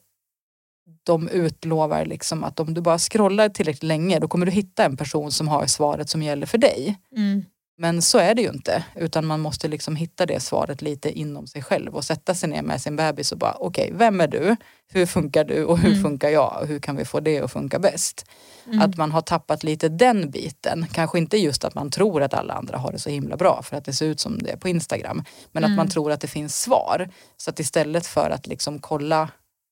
[1.04, 4.97] de utlovar liksom att om du bara scrollar tillräckligt länge då kommer du hitta en
[4.97, 7.00] person som har svaret som gäller för dig.
[7.15, 7.45] Mm.
[7.80, 8.84] Men så är det ju inte.
[8.96, 12.62] Utan man måste liksom hitta det svaret lite inom sig själv och sätta sig ner
[12.62, 14.56] med sin bebis och bara okej, vem är du?
[14.90, 16.04] Hur funkar du och hur Mm.
[16.04, 16.58] funkar jag?
[16.62, 18.26] Och hur kan vi få det att funka bäst?
[18.66, 18.82] Mm.
[18.82, 20.86] Att man har tappat lite den biten.
[20.92, 23.78] Kanske inte just att man tror att alla andra har det så himla bra för
[23.78, 25.24] att det ser ut som det på Instagram.
[25.52, 25.76] Men att Mm.
[25.78, 27.10] man tror att det finns svar.
[27.38, 29.30] Så att istället för att liksom kolla,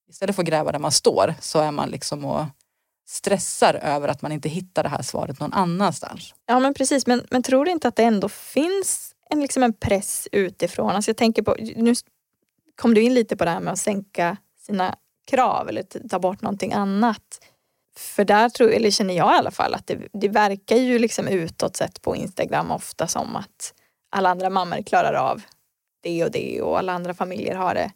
[0.10, 2.46] istället för att gräva där man står så är man liksom och
[3.06, 6.34] stressar över att man inte hittar det här svaret någon annanstans.
[6.46, 9.74] Ja men precis, men, men tror du inte att det ändå finns en, liksom en
[9.74, 10.89] press utifrån?
[10.89, 11.94] Alltså jag tänker på, nu
[12.76, 14.96] kom du in lite på det här med att sänka sina
[15.28, 17.39] krav eller ta bort någonting annat.
[17.98, 21.28] För där tror, eller känner jag i alla fall att det, det verkar ju liksom
[21.28, 23.74] utåt sett på Instagram ofta som att
[24.10, 25.41] alla andra mammor klarar av
[26.04, 27.91] det och det och alla andra familjer har det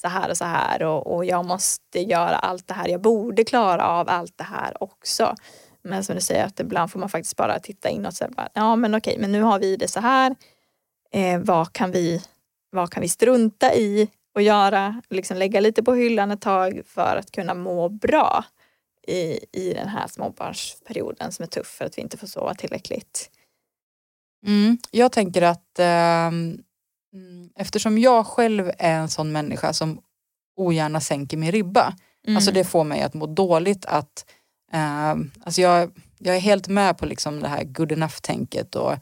[0.00, 2.88] så här och så här och, och jag måste göra allt det här.
[2.88, 5.34] Jag borde klara av allt det här också.
[5.82, 8.20] Men som du säger att ibland får man faktiskt bara titta inåt.
[8.20, 10.36] och bara, ja men okej, men nu har vi det så här.
[11.12, 12.22] Eh, vad, kan vi,
[12.70, 15.02] vad kan vi strunta i och göra?
[15.10, 18.44] Liksom lägga lite på hyllan ett tag för att kunna må bra
[19.06, 23.30] i, i den här småbarnsperioden som är tuff för att vi inte får sova tillräckligt.
[24.46, 24.78] Mm.
[24.90, 26.30] Jag tänker att eh,
[27.56, 30.00] eftersom jag själv är en sån människa som
[30.56, 31.94] ogärna sänker min ribba.
[32.26, 32.36] Mm.
[32.36, 34.26] Alltså det får mig att må dåligt att
[34.72, 38.92] ehm, alltså jag, jag är helt med på liksom det här good enough-tänket och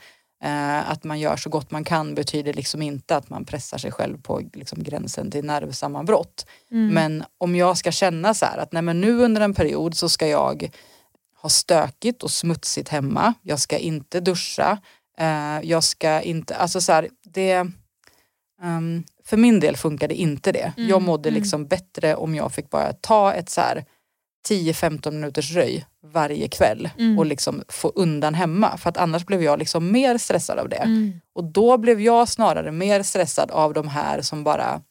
[0.42, 3.92] eh, att man gör så gott man kan betyder liksom inte att man pressar sig
[3.92, 6.46] själv på liksom gränsen till nervsammanbrott.
[6.70, 6.94] Mm.
[6.94, 10.08] Men om jag ska känna så här att nej men nu under en period så
[10.08, 10.70] ska jag
[11.42, 13.34] ha stökigt och smutsigt hemma.
[13.42, 14.78] Jag ska inte duscha.
[15.18, 17.66] Eh, jag ska inte, alltså så här, det
[18.62, 20.72] ehm, för min del funkade inte det.
[20.76, 21.38] Mm, Jag mådde mm.
[21.40, 23.84] liksom bättre om jag fick bara ta ett så här
[24.48, 27.18] 10-15 minuters röj varje kväll Mm.
[27.18, 28.76] och liksom få undan hemma.
[28.76, 30.76] För att annars blev jag liksom mer stressad av det.
[30.76, 31.20] Mm.
[31.34, 34.82] Och då blev jag snarare mer stressad av de här som bara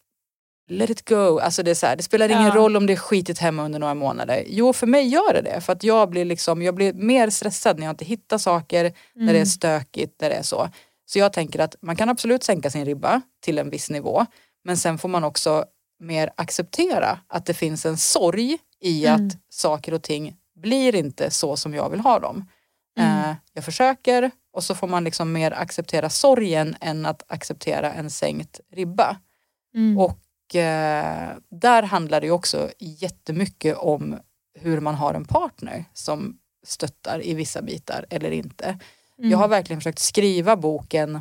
[0.70, 1.40] let it go.
[1.40, 2.56] Alltså det, är så här, det spelar ingen Ja.
[2.56, 4.44] roll om det är skitigt hemma under några månader.
[4.48, 5.62] Jo för mig gör det det.
[5.62, 9.26] För att jag blir, liksom, jag blir mer stressad när jag inte hittar saker, när
[9.26, 9.46] det är Mm.
[9.46, 10.70] stökigt, när det är så.
[11.06, 14.26] Så jag tänker att man kan absolut sänka sin ribba till en viss nivå.
[14.64, 15.66] Men sen får man också
[16.00, 19.28] mer acceptera att det finns en sorg i Mm.
[19.28, 22.50] att saker och ting blir inte så som jag vill ha dem.
[23.00, 23.30] Mm.
[23.30, 28.10] Eh, jag försöker och så får man liksom mer acceptera sorgen än att acceptera en
[28.10, 29.18] sänkt ribba.
[29.76, 29.98] Mm.
[29.98, 34.20] Och eh, där handlar det också jättemycket om
[34.60, 38.80] hur man har en partner som stöttar i vissa bitar eller inte.
[39.20, 39.32] Mm.
[39.32, 41.16] Jag har verkligen försökt skriva boken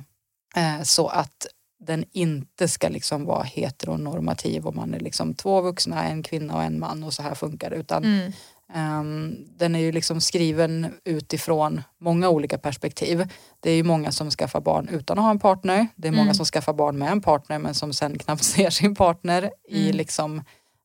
[0.56, 1.46] eh, så att
[1.86, 6.62] den inte ska liksom vara heteronormativ och man är liksom två vuxna, en kvinna och
[6.62, 7.76] en man och så här funkar det.
[7.76, 8.32] Utan Mm.
[8.74, 13.28] Ehm, den är ju liksom skriven utifrån många olika perspektiv.
[13.60, 15.86] Det är ju många som skaffar barn utan att ha en partner.
[15.96, 16.34] Det är många Mm.
[16.34, 19.96] som skaffar barn med en partner men som sen knappt ser sin partner i Mm.
[19.96, 20.42] liksom,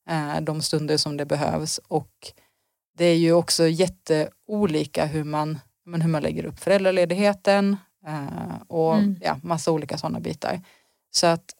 [0.09, 1.79] eh, de stunder som det behövs.
[1.87, 2.11] Och
[2.97, 8.95] det är ju också jätteolika hur man, men hur man lägger upp föräldraledigheten eh, och
[8.95, 9.15] Mm.
[9.21, 10.61] ja, massa olika sådana bitar.
[11.11, 11.53] Så att,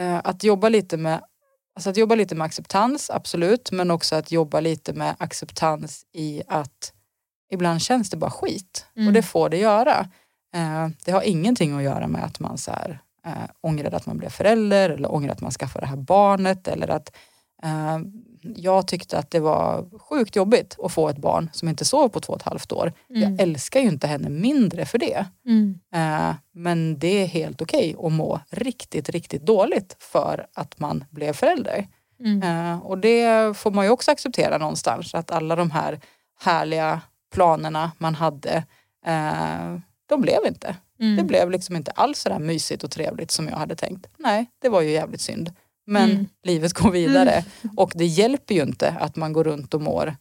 [0.00, 1.20] eh, att jobba lite med
[1.74, 6.42] Alltså att jobba lite med acceptans, absolut, men också att jobba lite med acceptans i
[6.48, 6.92] att
[7.52, 8.86] ibland känns det bara skit.
[8.96, 9.08] Mm.
[9.08, 10.08] Och det får det göra.
[10.54, 14.18] Eh, det har ingenting att göra med att man så här, eh, ångrar att man
[14.18, 17.16] blev förälder eller ångrar att man skaffade det här barnet eller att
[18.56, 22.20] jag tyckte att det var sjukt jobbigt att få ett barn som inte sov på
[22.20, 22.92] två och ett halvt år.
[23.10, 23.22] Mm.
[23.22, 25.26] Jag älskar ju inte henne mindre för det.
[25.46, 25.80] Mm.
[25.94, 31.32] Eh, men det är helt okej att må riktigt, riktigt dåligt för att man blev
[31.32, 31.86] förälder.
[32.20, 32.42] Mm.
[32.42, 35.14] Eh, och det får man ju också acceptera någonstans.
[35.14, 36.00] Att alla de här
[36.40, 37.00] härliga
[37.34, 38.64] planerna man hade,
[40.06, 40.76] de blev inte.
[41.00, 41.16] Mm.
[41.16, 44.06] Det blev liksom inte alls så där mysigt och trevligt som jag hade tänkt.
[44.16, 45.52] Nej, det var ju jävligt synd.
[45.86, 46.26] Men Mm.
[46.42, 47.44] livet går vidare.
[47.76, 50.16] Och det hjälper ju inte att man går runt och mår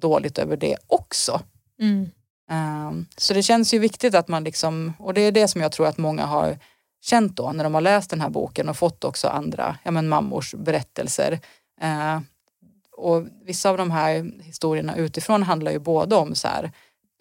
[0.00, 1.40] dåligt över det också.
[1.80, 2.10] Mm.
[2.50, 5.72] Um, så det känns ju viktigt att man liksom, och det är det som jag
[5.72, 6.58] tror att många har
[7.00, 10.08] känt då när de har läst den här boken och fått också andra ja, men
[10.08, 11.40] mammors berättelser.
[11.80, 12.20] Eh,
[12.96, 16.72] och vissa av de här historierna utifrån handlar ju både om så här,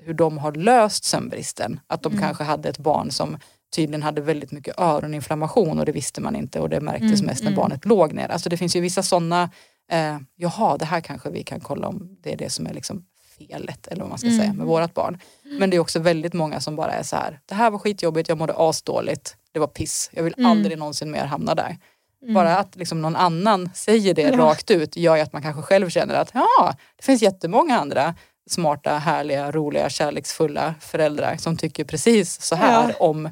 [0.03, 1.79] hur de har löst sömnbristen.
[1.87, 2.23] Att de mm.
[2.23, 3.37] kanske hade ett barn som
[3.75, 7.43] tydligen hade väldigt mycket öroninflammation och det visste man inte och det märktes mm, mest
[7.43, 7.57] när mm.
[7.61, 8.27] barnet låg ner.
[8.27, 9.49] Alltså det finns ju vissa sådana,
[9.91, 13.05] eh, jaha det här kanske vi kan kolla om det är det som är liksom
[13.37, 14.39] felet eller vad man ska mm.
[14.39, 15.19] säga med vårat barn.
[15.59, 18.29] Men det är också väldigt många som bara är så här, det här var skitjobbigt,
[18.29, 20.51] jag mådde asdåligt, det var piss, jag vill mm.
[20.51, 21.77] aldrig någonsin mer hamna där.
[22.21, 22.33] Mm.
[22.33, 24.37] Bara att liksom någon annan säger det ja.
[24.37, 28.15] rakt ut gör ju att man kanske själv känner att ja, det finns jättemånga andra
[28.49, 33.05] smarta, härliga, roliga, kärleksfulla föräldrar som tycker precis så här ja.
[33.05, 33.29] om...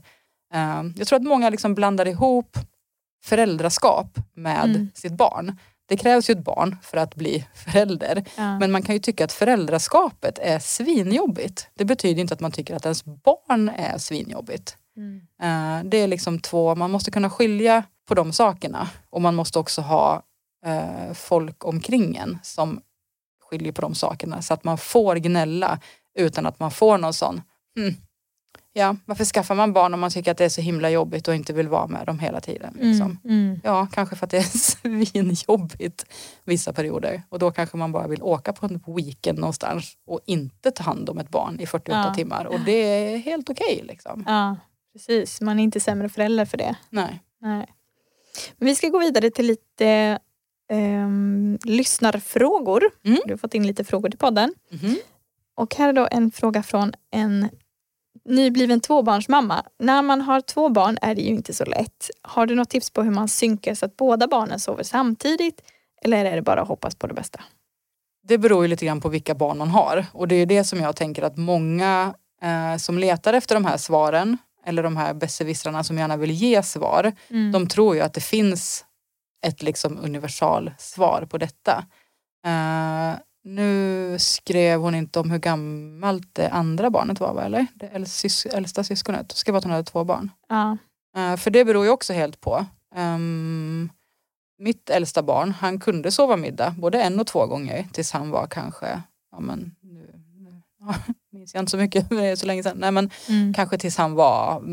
[0.56, 2.58] Eh, jag tror att många liksom blandar ihop
[3.24, 4.90] föräldraskap med mm.
[4.94, 5.58] sitt barn.
[5.88, 8.26] Det krävs ju ett barn för att bli förälder.
[8.38, 8.60] Ja.
[8.60, 11.68] Men man kan ju tycka att föräldraskapet är svinjobbigt.
[11.74, 14.78] Det betyder inte att man tycker att ens barn är svinjobbigt.
[14.98, 15.16] Mm.
[15.44, 18.90] Uh, det är liksom två, man måste kunna skilja på de sakerna.
[19.10, 20.24] Och man måste också ha
[20.68, 22.82] uh, folk omkring en som
[23.50, 24.42] skiljer på de sakerna.
[24.42, 25.80] Så att man får gnälla
[26.16, 27.42] utan att man får någon sån,
[27.78, 27.94] mm,
[28.78, 31.36] Ja, varför skaffar man barn om man tycker att det är så himla jobbigt och
[31.36, 32.76] inte vill vara med dem hela tiden?
[32.76, 33.20] Mm, liksom?
[33.24, 33.62] Mm, mm.
[33.64, 36.06] Ja, kanske för att det är svinjobbigt
[36.44, 37.24] vissa perioder.
[37.30, 41.10] Och då kanske man bara vill åka på en weekend någonstans och inte ta hand
[41.10, 42.14] om ett barn i 48 ja.
[42.14, 42.46] timmar.
[42.46, 43.76] Och det är helt okej.
[43.76, 44.24] Okay, liksom.
[44.28, 44.58] Ja,
[44.94, 45.42] precis.
[45.42, 46.76] Man är inte sämre förälder för det.
[46.90, 47.20] Nej.
[47.42, 47.66] Nej.
[48.58, 50.20] Men vi ska gå vidare till lite
[50.72, 52.84] um, lyssnarfrågor.
[53.06, 53.20] Mm.
[53.26, 54.54] Du har fått in lite frågor till podden.
[54.82, 54.96] Mm.
[55.56, 57.50] Och här är då en fråga från en
[58.26, 59.66] nybliven tvåbarnsmamma.
[59.80, 62.10] När man har två barn är det ju inte så lätt.
[62.22, 65.62] Har du något tips på hur man synkar så att båda barnen sover samtidigt?
[66.02, 67.40] Eller är det bara att hoppas på det bästa?
[68.28, 70.80] Det beror ju lite grann på vilka barn man har och det är det som
[70.80, 75.84] jag tänker att många eh, som letar efter de här svaren eller de här besserwissrarna
[75.84, 77.12] som gärna vill ge svar.
[77.30, 77.52] Mm.
[77.52, 78.86] De tror ju att det finns
[79.46, 81.86] ett liksom universal svar på detta.
[82.48, 87.68] Uh, nu skrev hon inte om hur gammalt det andra barnet var, va, eller?
[87.74, 87.86] Det
[88.54, 89.32] äldsta syskonet.
[89.32, 90.32] Hon skrev att hon hade två barn.
[90.50, 90.78] Ja.
[91.18, 92.66] Uh, för det beror ju också helt på.
[92.96, 93.90] Um,
[94.58, 98.48] mitt äldsta barn, han kunde sova middag både en och två gånger tills han var
[98.48, 100.96] kanske, ja men nu, nu ja,
[101.32, 102.78] minns jag inte så mycket, det är så länge sedan.
[102.78, 103.54] Nej men mm.
[103.54, 104.64] kanske tills han var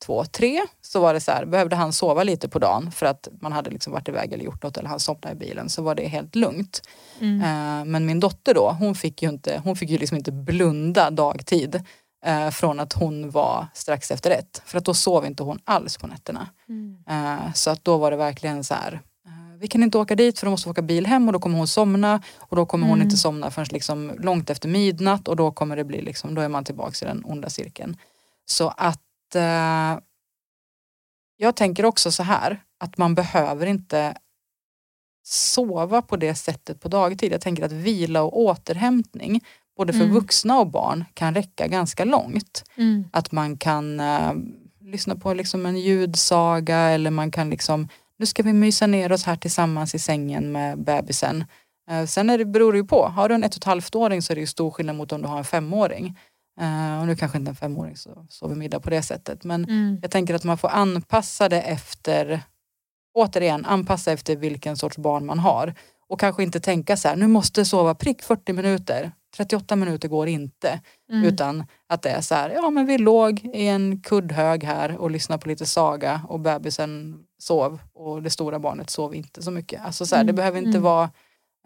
[0.00, 3.28] två, tre så var det så här, behövde han sova lite på dagen för att
[3.40, 5.94] man hade liksom varit iväg eller gjort något eller han somnade i bilen så var
[5.94, 6.82] det helt lugnt.
[7.20, 7.40] Mm.
[7.40, 11.10] Uh, men min dotter då, hon fick ju, inte, hon fick ju liksom inte blunda
[11.10, 11.82] dagtid
[12.26, 14.62] uh, från att hon var strax efter ett.
[14.64, 16.48] För att då sov inte hon alls på nätterna.
[16.68, 16.96] Mm.
[17.10, 19.00] Uh, så att då var det verkligen så här,
[19.60, 21.58] vi kan inte åka dit för då måste vi åka bil hem och då kommer
[21.58, 22.98] hon somna och då kommer mm.
[22.98, 26.42] hon inte somna förrän liksom långt efter midnatt och då kommer det bli liksom, då
[26.42, 27.96] är man tillbaka i den onda cirkeln.
[28.46, 29.00] Så att
[29.34, 29.98] eh,
[31.36, 34.14] jag tänker också så här att man behöver inte
[35.22, 37.32] sova på det sättet på dagtid.
[37.32, 39.40] Jag tänker att vila och återhämtning
[39.76, 40.14] både för mm.
[40.14, 42.64] vuxna och barn kan räcka ganska långt.
[42.76, 43.04] Mm.
[43.12, 44.32] Att man kan eh,
[44.80, 47.88] lyssna på liksom en ljudsaga eller man kan liksom,
[48.18, 51.44] nu ska vi mysa ner oss här tillsammans i sängen med bebisen.
[51.90, 53.94] Eh, sen är det, beror det ju på, har du en ett och ett halvt
[53.94, 56.18] åring så är det ju stor skillnad mot om du har en femåring.
[56.60, 59.44] Uh, och nu kanske inte en femåring så sover middag på det sättet.
[59.44, 59.98] Men mm.
[60.02, 62.42] jag tänker att man får anpassa det efter,
[63.14, 65.74] återigen anpassa efter vilken sorts barn man har.
[66.08, 69.12] Och kanske inte tänka så här, nu måste sova prick 40 minuter.
[69.36, 70.80] 38 minuter går inte.
[71.12, 71.24] Mm.
[71.24, 75.10] Utan att det är så här, ja men vi låg i en kuddhög här och
[75.10, 79.84] lyssnade på lite saga och bebisen sov och det stora barnet sov inte så mycket.
[79.84, 80.26] Alltså så här, mm.
[80.26, 80.82] det behöver inte mm.
[80.82, 81.10] vara,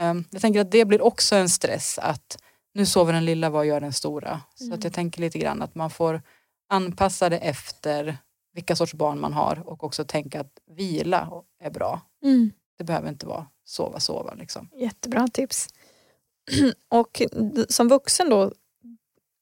[0.03, 2.39] um, jag tänker att det blir också en stress att
[2.75, 4.41] nu sover den lilla, vad gör den stora?
[4.55, 4.79] Så mm.
[4.79, 6.23] att jag tänker lite grann att man får
[6.69, 8.19] anpassa det efter
[8.53, 12.01] vilka sorts barn man har och också tänka att vila är bra.
[12.23, 12.53] Mm.
[12.79, 14.35] Det behöver inte vara sova, sova.
[14.35, 14.69] Liksom.
[14.73, 15.69] Jättebra tips.
[16.89, 17.23] och
[17.69, 18.53] som vuxen då,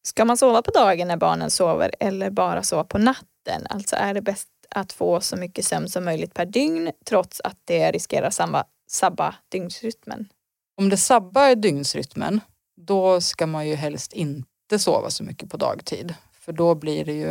[0.02, 3.66] ska man sova på dagen när barnen sover eller bara sova på natten?
[3.70, 7.58] Alltså är det bäst att få så mycket sömn som möjligt per dygn trots att
[7.64, 10.28] det riskerar sabba, sabba dygnsrytmen?
[10.76, 12.40] Om det sabbar dygnsrytmen
[12.86, 16.14] då ska man ju helst inte sova så mycket på dagtid.
[16.32, 17.30] För då blir det ju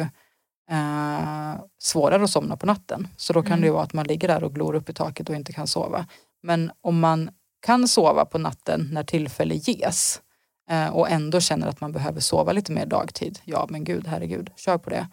[0.72, 3.08] eh, svårare att somna på natten.
[3.18, 3.62] Så då kan mm.
[3.62, 5.68] det ju vara att man ligger där och glor upp i taket och inte kan
[5.68, 6.06] sova.
[6.43, 7.32] Men om man
[7.62, 10.22] kan sova på natten när tillfälle ges
[10.70, 13.39] eh, och ändå känner att man behöver sova lite mer dagtid.
[13.43, 15.08] Ja men gud, herregud, kör på det.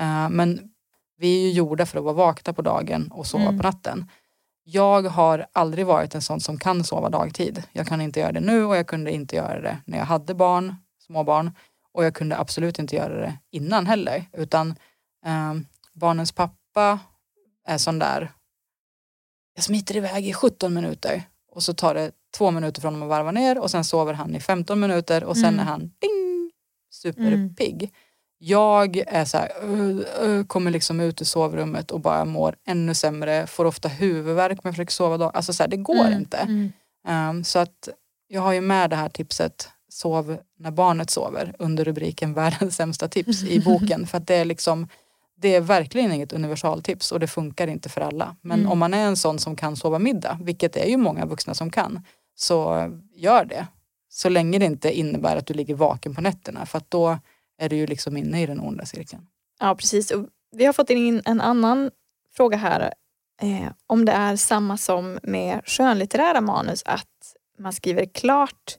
[0.00, 0.60] Eh, men
[1.16, 3.58] vi är ju gjorda för att vara vakna på dagen och sova mm.
[3.58, 4.10] på natten.
[4.64, 7.62] Jag har aldrig varit en sån som kan sova dagtid.
[7.72, 10.34] Jag kan inte göra det nu och jag kunde inte göra det när jag hade
[10.34, 11.50] barn, småbarn.
[11.92, 14.24] Och jag kunde absolut inte göra det innan heller.
[14.32, 14.70] Utan
[15.26, 15.54] eh,
[15.92, 16.98] barnens pappa
[17.66, 18.32] är sån där,
[19.54, 23.16] jag smiter iväg i 17 minuter och så tar det två minuter från honom att
[23.18, 25.60] varva ner och sen sover han i 15 minuter och sen Mm.
[25.60, 26.50] är han ding,
[26.90, 27.94] superpigg.
[28.46, 33.64] Jag är så här, kommer liksom ut ur sovrummet och bara mår ännu sämre, får
[33.64, 35.30] ofta huvudvärk jag försöker sova dag.
[35.34, 36.36] Alltså så här, det går Mm, inte.
[36.36, 36.72] mm.
[37.08, 37.88] Um, så att
[38.28, 43.08] jag har ju med det här tipset Sov när barnet sover under rubriken Världens sämsta
[43.08, 44.06] tips i boken.
[44.06, 44.88] För att det är liksom
[45.36, 48.36] det är verkligen inget universaltips och det funkar inte för alla.
[48.40, 48.72] Men Mm.
[48.72, 51.54] om man är en sån som kan sova middag, vilket det är ju många vuxna
[51.54, 52.00] som kan,
[52.36, 53.66] så gör det.
[54.08, 57.18] Så länge det inte innebär att du ligger vaken på nätterna för att då
[57.64, 59.26] är du ju liksom inne i den onda cirkeln.
[59.60, 60.10] Ja, precis.
[60.10, 61.90] Och vi har fått in en annan
[62.36, 62.92] fråga här.
[63.42, 68.78] Eh, om det är samma som med skönlitterära manus, att man skriver klart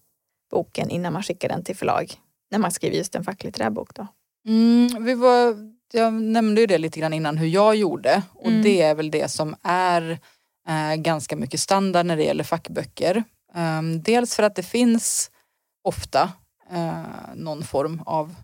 [0.52, 2.14] boken innan man skickar den till förlag.
[2.52, 4.08] När man skriver just en facklitterär bok då.
[4.48, 5.56] Mm, vi var,
[5.94, 8.64] jag nämnde ju det lite grann innan hur jag gjorde och Mm.
[8.64, 10.20] det är väl det som är
[10.68, 13.24] eh, ganska mycket standard när det gäller fackböcker.
[13.54, 15.32] Ehm, dels för att det finns
[15.84, 16.32] ofta
[16.72, 17.04] eh,
[17.36, 18.36] någon form av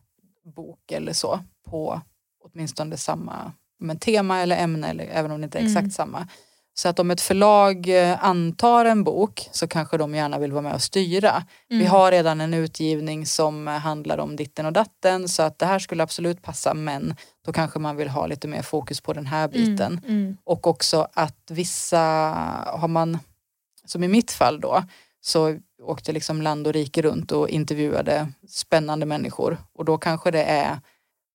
[0.43, 1.39] bok eller så
[1.69, 2.01] på
[2.43, 5.91] åtminstone samma men tema eller ämne, eller, även om det inte är exakt Mm.
[5.91, 6.27] samma.
[6.73, 10.61] Så att om ett förlag eh, antar en bok så kanske de gärna vill vara
[10.61, 11.43] med och styra.
[11.69, 15.79] Vi har redan en utgivning som handlar om ditten och datten så att det här
[15.79, 17.15] skulle absolut passa men
[17.45, 20.01] då kanske man vill ha lite mer fokus på den här biten.
[20.07, 21.99] Mm, mm, Och också att vissa
[22.67, 23.19] har man,
[23.85, 24.83] som i mitt fall då,
[25.21, 30.43] så åkte liksom land och rike runt och intervjuade spännande människor och då kanske det
[30.43, 30.79] är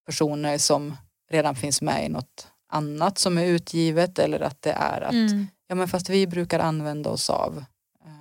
[0.05, 0.95] personer som
[1.29, 5.47] redan finns med i något annat som är utgivet eller att det är att mm.
[5.67, 7.57] ja men fast vi brukar använda oss av
[8.05, 8.11] eh,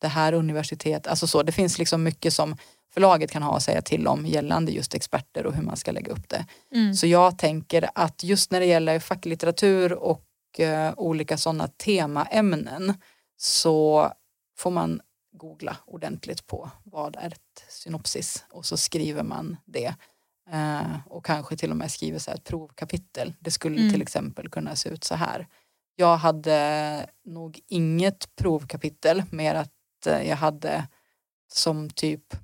[0.00, 2.56] det här universitetet, alltså så, det finns liksom mycket som
[2.94, 6.12] förlaget kan ha att säga till om gällande just experter och hur man ska lägga
[6.12, 6.46] upp det.
[6.74, 6.94] Mm.
[6.94, 10.24] Så jag tänker att just när det gäller facklitteratur och
[10.58, 12.94] eh, olika sådana temaämnen
[13.36, 14.12] så
[14.58, 15.00] får man
[15.38, 19.94] googla ordentligt på vad är ett synopsis och så skriver man det.
[20.50, 23.34] Eh, och kanske till och med skriver så här ett provkapitel.
[23.40, 23.92] Det skulle Mm.
[23.92, 25.46] till exempel kunna se ut så här.
[25.96, 30.86] Jag hade nog inget provkapitel mer att eh, jag hade
[31.52, 32.36] som typ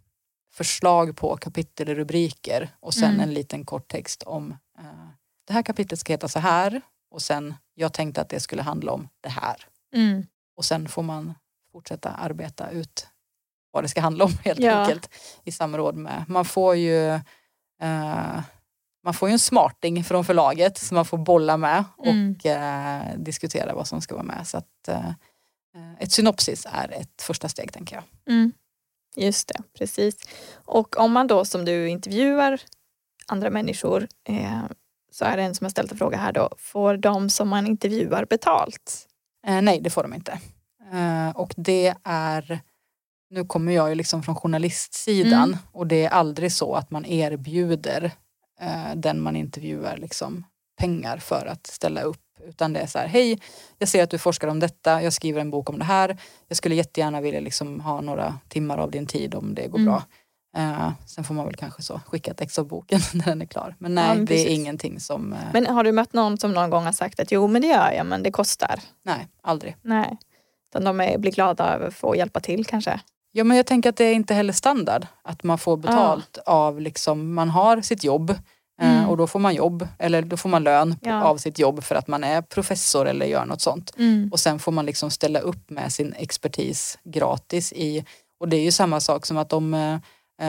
[0.53, 3.21] förslag på kapitelrubriker och sen Mm.
[3.21, 5.09] en liten kort text om eh,
[5.47, 6.81] det här kapitlet ska heta så här
[7.11, 9.67] och sen jag tänkte att det skulle handla om det här.
[9.95, 10.27] Mm.
[10.57, 11.35] Och sen får man
[11.75, 13.07] fortsätta arbeta ut
[13.71, 14.73] vad det ska handla om helt Ja.
[14.73, 15.11] enkelt
[15.45, 16.25] i samråd med.
[16.29, 17.09] Man får ju
[17.83, 18.41] eh,
[19.05, 22.31] man får ju en smarting från förlaget som man får bolla med Mm.
[22.39, 24.47] och eh, diskutera vad som ska vara med.
[24.47, 25.11] Så att, eh,
[25.99, 28.05] ett synopsis är ett första steg tänker jag.
[28.35, 28.53] Mm.
[29.17, 30.17] Just det, precis.
[30.65, 32.61] Och om man då som du intervjuar
[33.27, 34.63] andra människor eh,
[35.13, 36.49] så är det en som har ställt en fråga här då.
[36.59, 39.07] Får de som man intervjuar betalt?
[39.47, 40.39] Eh, nej, det får de inte.
[40.95, 42.61] Eh, och det är,
[43.31, 45.57] nu kommer jag ju liksom från journalistsidan Mm.
[45.73, 48.11] och det är aldrig så att man erbjuder
[48.61, 50.45] eh, den man intervjuar liksom
[50.81, 52.21] pengar för att ställa upp.
[52.47, 53.41] Utan det är så här, hej,
[53.79, 56.17] jag ser att du forskar om detta, jag skriver en bok om det här.
[56.49, 59.87] Jag skulle jättegärna vilja liksom ha några timmar av din tid om det går Mm.
[59.93, 60.03] bra.
[60.57, 63.47] Eh, sen får man väl kanske så skicka ett ex av boken när den är
[63.47, 63.75] klar.
[63.79, 66.53] Men nej, Ja, men det är ingenting som, eh, Men har du mött någon som
[66.53, 68.81] någon gång har sagt att jo men det gör jag men det kostar?
[69.05, 69.77] nej, aldrig.
[69.83, 70.19] Nej.
[70.75, 73.01] Utan de är, blir glada över att få hjälpa till kanske?
[73.33, 76.81] Ja men jag tänker att det är inte heller standard att man får betalt av
[76.81, 78.37] liksom, man har sitt jobb eh,
[78.99, 79.09] Mm.
[79.09, 81.23] och då får man jobb eller då får man lön Ja.
[81.25, 83.93] av sitt jobb för att man är professor eller gör något sånt.
[83.99, 84.29] Mm.
[84.33, 88.05] Och sen får man liksom ställa upp med sin expertis gratis i,
[88.41, 89.97] och det är ju samma sak som att om eh,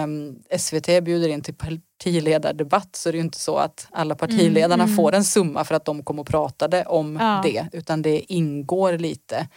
[0.01, 4.73] em, SVT bjuder in till partiledardebatt så är det ju inte så att alla partiledarna
[4.83, 4.95] Mm, mm.
[4.95, 7.41] får en summa för att de kom och pratade om Ja.
[7.43, 9.47] det utan det ingår lite.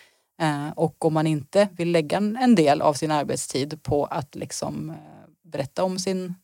[0.40, 4.90] Eh, och om man inte vill lägga en, del av sin arbetstid på att liksom
[4.90, 4.96] eh,
[5.42, 6.34] berätta om sin,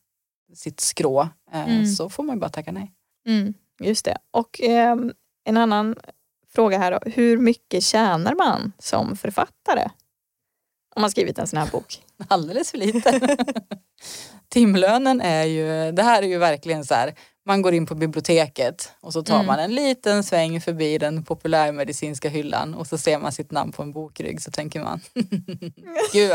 [0.53, 1.85] sitt skrå eh, Mm.
[1.87, 2.91] så får man bara tacka nej.
[3.27, 3.53] Mm.
[3.79, 4.17] Just det.
[4.31, 5.95] Och ehm, en annan
[6.53, 6.99] fråga här då.
[7.11, 9.89] Hur mycket tjänar man som författare?
[10.95, 12.03] Om man skrivit en sån här bok.
[12.27, 13.37] Alldeles för lite.
[14.49, 17.13] Timlönen är ju, det här är ju verkligen så här,
[17.45, 19.47] man går in på biblioteket och så tar Mm.
[19.47, 23.83] man en liten sväng förbi den populärmedicinska hyllan och så ser man sitt namn på
[23.83, 24.99] en bokrygg så tänker man
[26.13, 26.31] gud,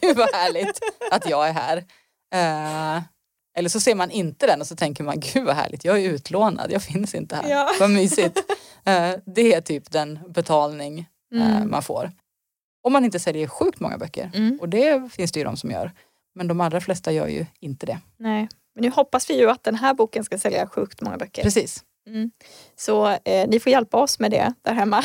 [0.00, 0.78] gud vad härligt
[1.10, 1.76] att jag är här.
[2.34, 3.02] Eh,
[3.56, 6.08] eller så ser man inte den och så tänker man gud vad härligt, jag är
[6.10, 7.50] utlånad, jag finns inte här.
[7.50, 7.70] Ja.
[7.80, 8.38] Vad mysigt.
[8.84, 10.98] Eh, det är typ den betalning
[11.34, 11.70] eh, Mm.
[11.70, 12.12] man får.
[12.82, 14.30] Om man inte säljer sjukt många böcker.
[14.34, 14.58] Mm.
[14.60, 15.92] Och det finns det ju de som gör.
[16.34, 17.98] Men de allra flesta gör ju inte det.
[18.18, 18.48] Nej.
[18.74, 21.42] Men nu hoppas vi ju att den här boken ska sälja sjukt många böcker.
[21.42, 21.84] Precis.
[22.06, 22.30] Mm.
[22.76, 24.98] Så eh, ni får hjälpa oss med det där hemma.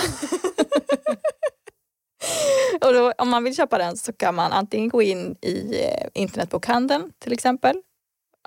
[2.82, 6.08] och då, om man vill köpa den så kan man antingen gå in i eh,
[6.14, 7.82] internetbokhandeln till exempel.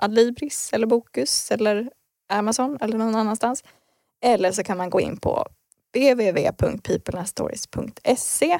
[0.01, 1.91] Adlibris eller Bokus eller
[2.29, 3.63] Amazon eller någon annanstans.
[4.25, 5.47] Eller så kan man gå in på
[5.93, 8.59] www.peopleandstories.se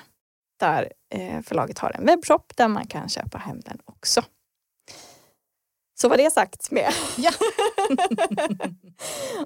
[0.59, 4.24] där eh, förlaget har en webbshop där man kan köpa hem den också.
[6.04, 6.93] Så var det sagt med.
[7.18, 7.32] Ja.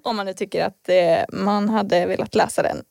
[0.03, 2.83] Om man nu tycker att eh, man hade velat läsa den.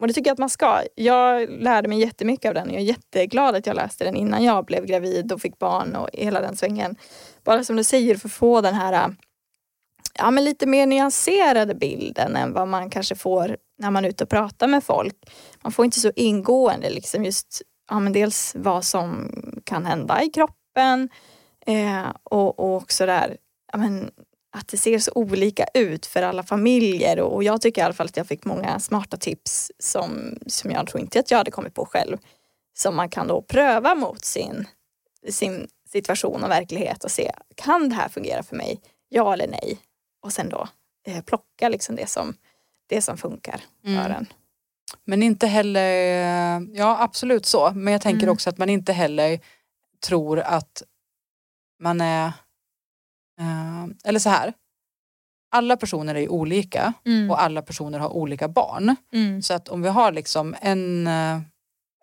[0.00, 0.82] Och det tycker jag att man ska.
[0.94, 2.70] Jag lärde mig jättemycket av den.
[2.70, 6.08] Jag är jätteglad att jag läste den innan jag blev gravid och fick barn och
[6.12, 6.96] hela den svängen.
[7.44, 9.14] Bara som du säger, för att få den här
[10.14, 14.24] ja, men lite mer nyanserade bilden än vad man kanske får när man är ute
[14.24, 15.16] och pratar med folk.
[15.62, 19.30] Man får inte så ingående liksom just ja, men dels vad som
[19.64, 21.08] kan hända i kroppen
[21.68, 23.36] eh, och, och också där,
[23.76, 24.10] men,
[24.50, 27.94] att det ser så olika ut för alla familjer och, och jag tycker i alla
[27.94, 31.50] fall att jag fick många smarta tips som, som jag tror inte att jag hade
[31.50, 32.16] kommit på själv.
[32.74, 34.68] Som man kan då pröva mot sin,
[35.28, 38.80] sin situation och verklighet och se, kan det här fungera för mig?
[39.08, 39.78] Ja eller nej?
[40.22, 40.68] Och sen då
[41.06, 42.36] eh, plocka liksom det som,
[42.86, 44.02] det som funkar mm.
[44.02, 44.26] för en.
[45.04, 48.32] Men inte heller, ja absolut så, men jag tänker mm.
[48.32, 49.40] också att man inte heller
[50.06, 50.82] tror att
[51.80, 52.26] man är,
[53.40, 54.52] eh, eller så här,
[55.50, 57.30] alla personer är ju olika mm.
[57.30, 58.96] och alla personer har olika barn.
[59.12, 59.42] Mm.
[59.42, 61.40] Så att om vi har liksom en, eh,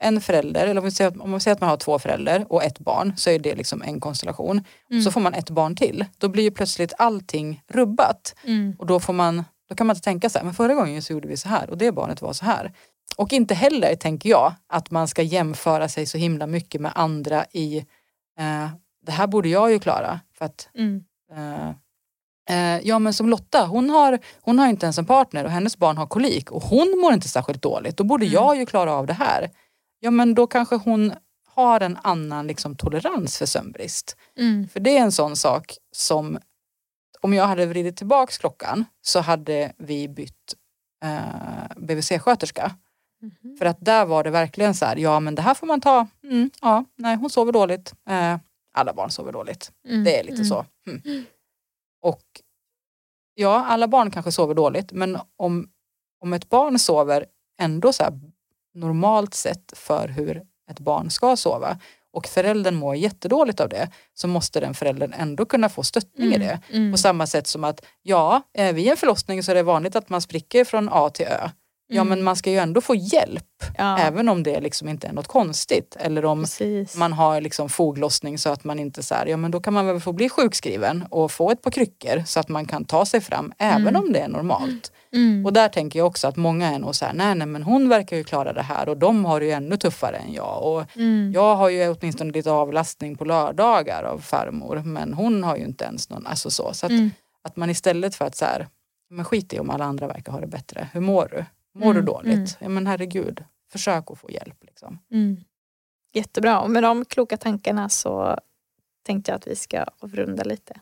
[0.02, 2.64] en förälder, eller om vi, säger, om vi säger att man har två föräldrar och
[2.64, 4.64] ett barn så är det liksom en konstellation.
[4.90, 5.04] Mm.
[5.04, 8.36] Så får man ett barn till, då blir ju plötsligt allting rubbat.
[8.44, 8.76] Mm.
[8.80, 11.14] Och då, får man, då kan man inte tänka så här, men förra gången så
[11.14, 12.74] gjorde vi så här och det barnet var så här.
[13.18, 17.46] Och inte heller, tänker jag, att man ska jämföra sig så himla mycket med andra
[17.52, 17.78] i
[18.40, 18.70] eh,
[19.06, 20.20] det här borde jag ju klara.
[20.38, 21.04] För att, mm.
[21.32, 21.70] eh,
[22.50, 25.78] eh, ja men som Lotta, hon har, hon har inte ens en partner och hennes
[25.78, 27.98] barn har kolik och hon mår inte särskilt dåligt.
[27.98, 28.34] Då borde mm.
[28.34, 29.52] jag ju klara av det här.
[30.00, 31.14] Ja men då kanske hon
[31.48, 34.18] har en annan liksom, tolerans för sömnbrist.
[34.38, 34.68] Mm.
[34.68, 36.40] För det är en sån sak som
[37.22, 40.56] om jag hade vridit tillbaks klockan så hade vi bytt
[41.04, 42.72] eh, BVC-sköterska.
[43.22, 43.58] Mm.
[43.58, 46.08] För att där var det verkligen så här, ja men det här får man ta.
[46.24, 47.94] Mm, ja, nej hon sover dåligt.
[48.10, 48.38] Eh,
[48.76, 49.72] alla barn sover dåligt.
[49.88, 50.04] Mm.
[50.04, 50.46] Det är lite mm.
[50.46, 50.66] så.
[50.88, 51.26] Mm.
[52.02, 52.24] Och
[53.34, 55.70] ja, alla barn kanske sover dåligt men om,
[56.22, 57.26] om ett barn sover
[57.62, 58.04] ändå så
[58.74, 61.80] normalt sett för hur ett barn ska sova
[62.16, 66.42] och föräldern mår jättedåligt av det så måste den föräldern ändå kunna få stöttning mm,
[66.42, 66.60] i det.
[66.70, 66.92] Mm.
[66.92, 70.22] På samma sätt som att ja, vid en förlossning så är det vanligt att man
[70.22, 71.50] spricker från A till Ö.
[71.88, 72.10] Ja mm.
[72.10, 73.98] men man ska ju ändå få hjälp ja.
[73.98, 75.96] även om det liksom inte är något konstigt.
[76.00, 76.98] Eller om Precis.
[76.98, 79.86] man har liksom foglossning så att man inte så här, ja men då kan man
[79.86, 83.22] väl få bli sjukskriven och få ett par kryckor så att man kan ta sig
[83.22, 84.02] fram även mm.
[84.02, 84.92] om det är normalt.
[85.14, 85.46] Mm.
[85.46, 87.90] Och där tänker jag också att många är nog så här, nej nej men hon
[87.90, 90.64] verkar ju klara det här och de har det ju ännu tuffare än jag.
[90.64, 91.32] Och mm.
[91.34, 95.86] Jag har ju åtminstone lite avlastning på lördagar av farmor men hon har ju inte
[95.86, 96.74] ens någon, alltså så.
[96.74, 97.12] så att, mm.
[97.42, 98.68] att man istället för att så här,
[99.10, 101.46] men skit i om alla andra verkar ha det bättre, hur mår du?
[101.76, 102.34] Mår mm, du dåligt?
[102.34, 102.48] Mm.
[102.60, 104.64] Ja men herregud, försök att få hjälp.
[104.64, 105.00] Liksom.
[105.12, 105.38] Mm.
[106.14, 108.40] Jättebra, och med de kloka tankarna så
[109.06, 110.80] tänkte jag att vi ska avrunda lite.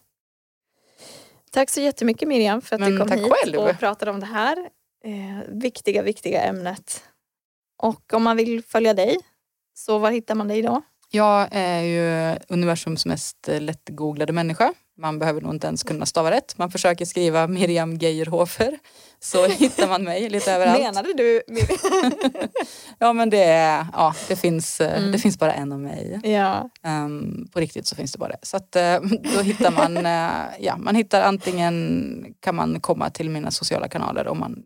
[1.51, 3.57] Tack så jättemycket Miriam för att men du kom hit själv.
[3.57, 4.69] och pratade om det här
[5.03, 7.03] eh, viktiga, viktiga ämnet.
[7.77, 9.17] Och om man vill följa dig,
[9.73, 10.81] så var hittar man dig då?
[11.11, 14.73] Jag är ju universums mest lättgooglade människa.
[14.97, 16.57] Man behöver nog inte ens kunna stava rätt.
[16.57, 18.79] Man försöker skriva Miriam Geierhofer
[19.23, 20.79] så hittar man mig lite överallt.
[20.79, 21.41] Menade du
[22.99, 23.45] Ja men det,
[23.93, 25.11] ja, det, finns, eh, mm.
[25.11, 26.19] det finns bara en av mig.
[26.23, 26.69] Ja.
[26.87, 28.39] Um, på riktigt så finns det bara det.
[28.41, 33.29] Så att, uh, då hittar man, uh, ja man hittar antingen kan man komma till
[33.29, 34.63] mina sociala kanaler om man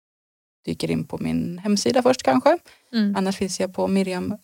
[0.65, 2.57] dyker in på min hemsida först kanske.
[2.93, 3.15] Mm.
[3.15, 4.37] Annars finns jag på Miriam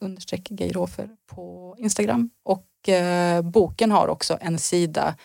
[0.49, 2.29] Geirhofer på Instagram.
[2.43, 5.15] Och uh, boken har också en sida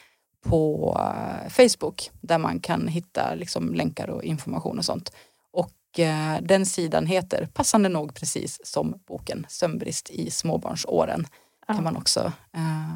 [0.45, 5.13] på eh, Facebook där man kan hitta liksom länkar och information och sånt.
[5.53, 11.27] Och eh, den sidan heter passande nog precis som boken Sömnbrist i småbarnsåren.
[11.67, 11.75] Ja.
[11.75, 12.95] kan man också eh,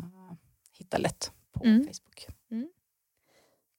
[0.78, 1.80] hitta lätt på mm.
[1.80, 2.26] Facebook.
[2.50, 2.68] Mm.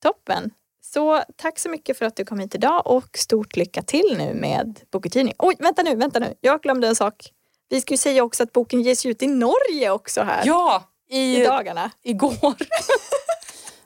[0.01, 0.51] Toppen!
[0.81, 4.33] Så tack så mycket för att du kom hit idag och stort lycka till nu
[4.33, 5.33] med bokutgivning.
[5.37, 6.33] Oj, vänta nu, vänta nu.
[6.41, 7.31] Jag glömde en sak.
[7.69, 10.41] Vi ska ju säga också att boken ges ut i Norge också här.
[10.45, 10.83] Ja!
[11.09, 11.91] I, I dagarna.
[12.03, 12.55] Igår.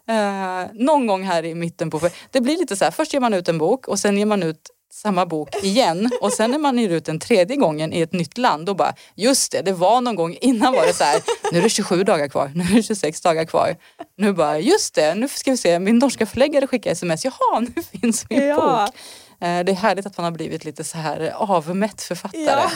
[0.09, 2.09] Eh, någon gång här i mitten på...
[2.31, 4.43] Det blir lite så här, först ger man ut en bok och sen ger man
[4.43, 8.13] ut samma bok igen och sen när man ger ut den tredje gången i ett
[8.13, 11.21] nytt land då bara just det, det var någon gång innan var det så här
[11.51, 13.75] nu är det 27 dagar kvar, nu är det 26 dagar kvar.
[14.17, 17.83] Nu bara just det, nu ska vi se, min norska förläggare skickar sms, jaha nu
[18.01, 18.55] finns min ja.
[18.55, 18.95] bok.
[19.41, 22.43] Eh, det är härligt att man har blivit lite så här avmätt författare.
[22.45, 22.71] Ja.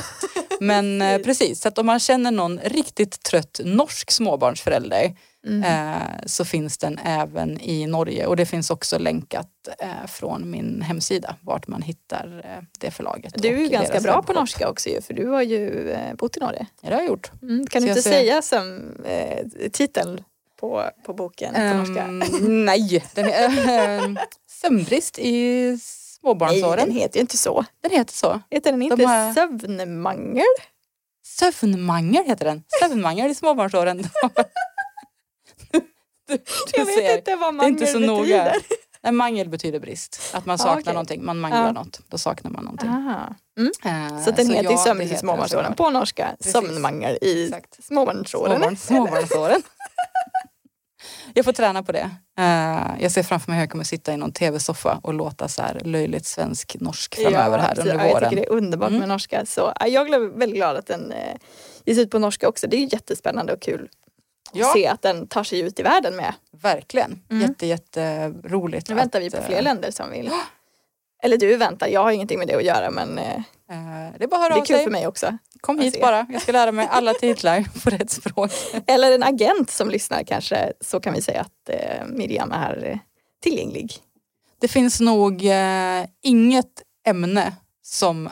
[0.59, 5.15] Men eh, precis, så att om man känner någon riktigt trött norsk småbarnsförälder
[5.47, 5.63] Mm.
[5.63, 9.47] Eh, så finns den även i Norge och det finns också länkat
[9.79, 13.33] eh, från min hemsida vart man hittar eh, det förlaget.
[13.37, 14.25] Du är ju ganska bra webbshop.
[14.25, 16.65] på norska också ju för du har ju bott i Norge.
[16.81, 17.31] Ja det har jag gjort.
[17.41, 17.67] Mm.
[17.67, 18.91] Kan så du inte säga som
[19.71, 20.23] titeln
[20.59, 22.07] på, på boken på norska?
[22.07, 24.17] Um, nej, den är
[24.61, 25.77] sömnbrist i
[26.19, 26.77] småbarnsåren.
[26.77, 27.65] Nej den heter ju inte så.
[27.81, 28.41] Den heter så.
[28.49, 29.33] Heter den inte De har...
[29.33, 30.43] sömnmangel?
[31.25, 32.63] Sömnmangel heter den.
[32.79, 34.03] Sömnmangel i småbarnsåren.
[36.37, 36.41] du
[36.73, 38.43] jag vet ser, inte vad mangel det är inte så betyder.
[38.43, 38.53] Noga.
[39.03, 40.21] Nej, mangel betyder brist.
[40.33, 40.93] Att man saknar ah, okay.
[40.93, 41.25] någonting.
[41.25, 41.71] Man manglar ah.
[41.71, 41.99] något.
[42.07, 42.89] Då saknar man någonting.
[42.89, 43.71] Mm.
[43.85, 46.35] Uh, så den så heter ja, sömn i småbarnsåren på norska.
[46.39, 48.77] Sömnmangel i småbarnsåren.
[48.77, 49.61] Småbarnsåren.
[51.33, 52.09] jag får träna på det.
[52.39, 55.61] Uh, jag ser framför mig hur jag kommer sitta i någon tv-soffa och låta så
[55.61, 58.09] här löjligt svensk-norsk framöver ja, här under våren.
[58.09, 58.99] Jag tycker det är underbart mm.
[58.99, 59.45] med norska.
[59.45, 61.17] Så, jag är väldigt glad att den uh,
[61.85, 62.67] ges ut på norska också.
[62.67, 63.89] Det är jättespännande och kul
[64.53, 64.73] ja.
[64.73, 66.33] se att den tar sig ut i världen med.
[66.51, 67.41] Verkligen, mm.
[67.41, 68.89] jätte jätteroligt.
[68.89, 70.31] Nu väntar vi på fler eh, länder som vill.
[71.23, 73.25] Eller du väntar, jag har ingenting med det att göra men uh,
[74.17, 74.83] det är, bara det är kul sig.
[74.83, 75.37] för mig också.
[75.61, 78.51] Kom hit bara, jag ska lära mig alla titlar på rätt språk.
[78.87, 81.69] Eller en agent som lyssnar kanske, så kan vi säga att
[82.07, 82.99] Miriam är
[83.41, 83.93] tillgänglig.
[84.59, 85.43] Det finns nog
[86.21, 88.29] inget ämne som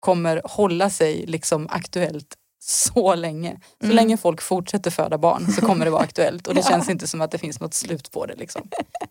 [0.00, 3.60] kommer hålla sig liksom aktuellt så länge.
[3.78, 3.96] Så mm.
[3.96, 6.68] länge folk fortsätter föda barn så kommer det vara aktuellt och det ja.
[6.68, 8.34] känns inte som att det finns något slut på det.
[8.34, 8.68] Liksom.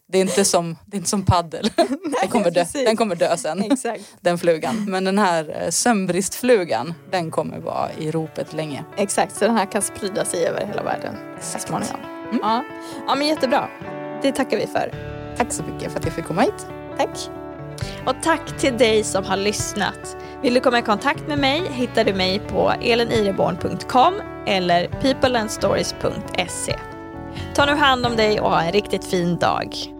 [0.07, 1.71] Det, är inte som, det är inte som paddel.
[2.21, 4.01] den, kommer dö, den kommer dö sen, Exakt.
[4.21, 4.85] den flugan.
[4.89, 8.83] Men den här eh, sömnbristflugan, den kommer vara i ropet länge.
[8.97, 11.99] Exakt, så den här kan sprida sig över hela världen så småningom.
[12.29, 12.39] Mm.
[12.41, 12.63] Ja.
[13.07, 13.69] ja, men jättebra.
[14.21, 14.93] Det tackar vi för.
[15.37, 16.67] Tack så mycket för att jag fick komma hit.
[16.97, 17.29] Tack.
[18.05, 20.17] Och tack till dig som har lyssnat.
[20.41, 24.13] Vill du komma i kontakt med mig hittar du mig på elinireborn.com
[24.47, 26.75] eller peopleandstories.se.
[27.55, 29.98] Ta nu hand om dig och ha en riktigt fin dag.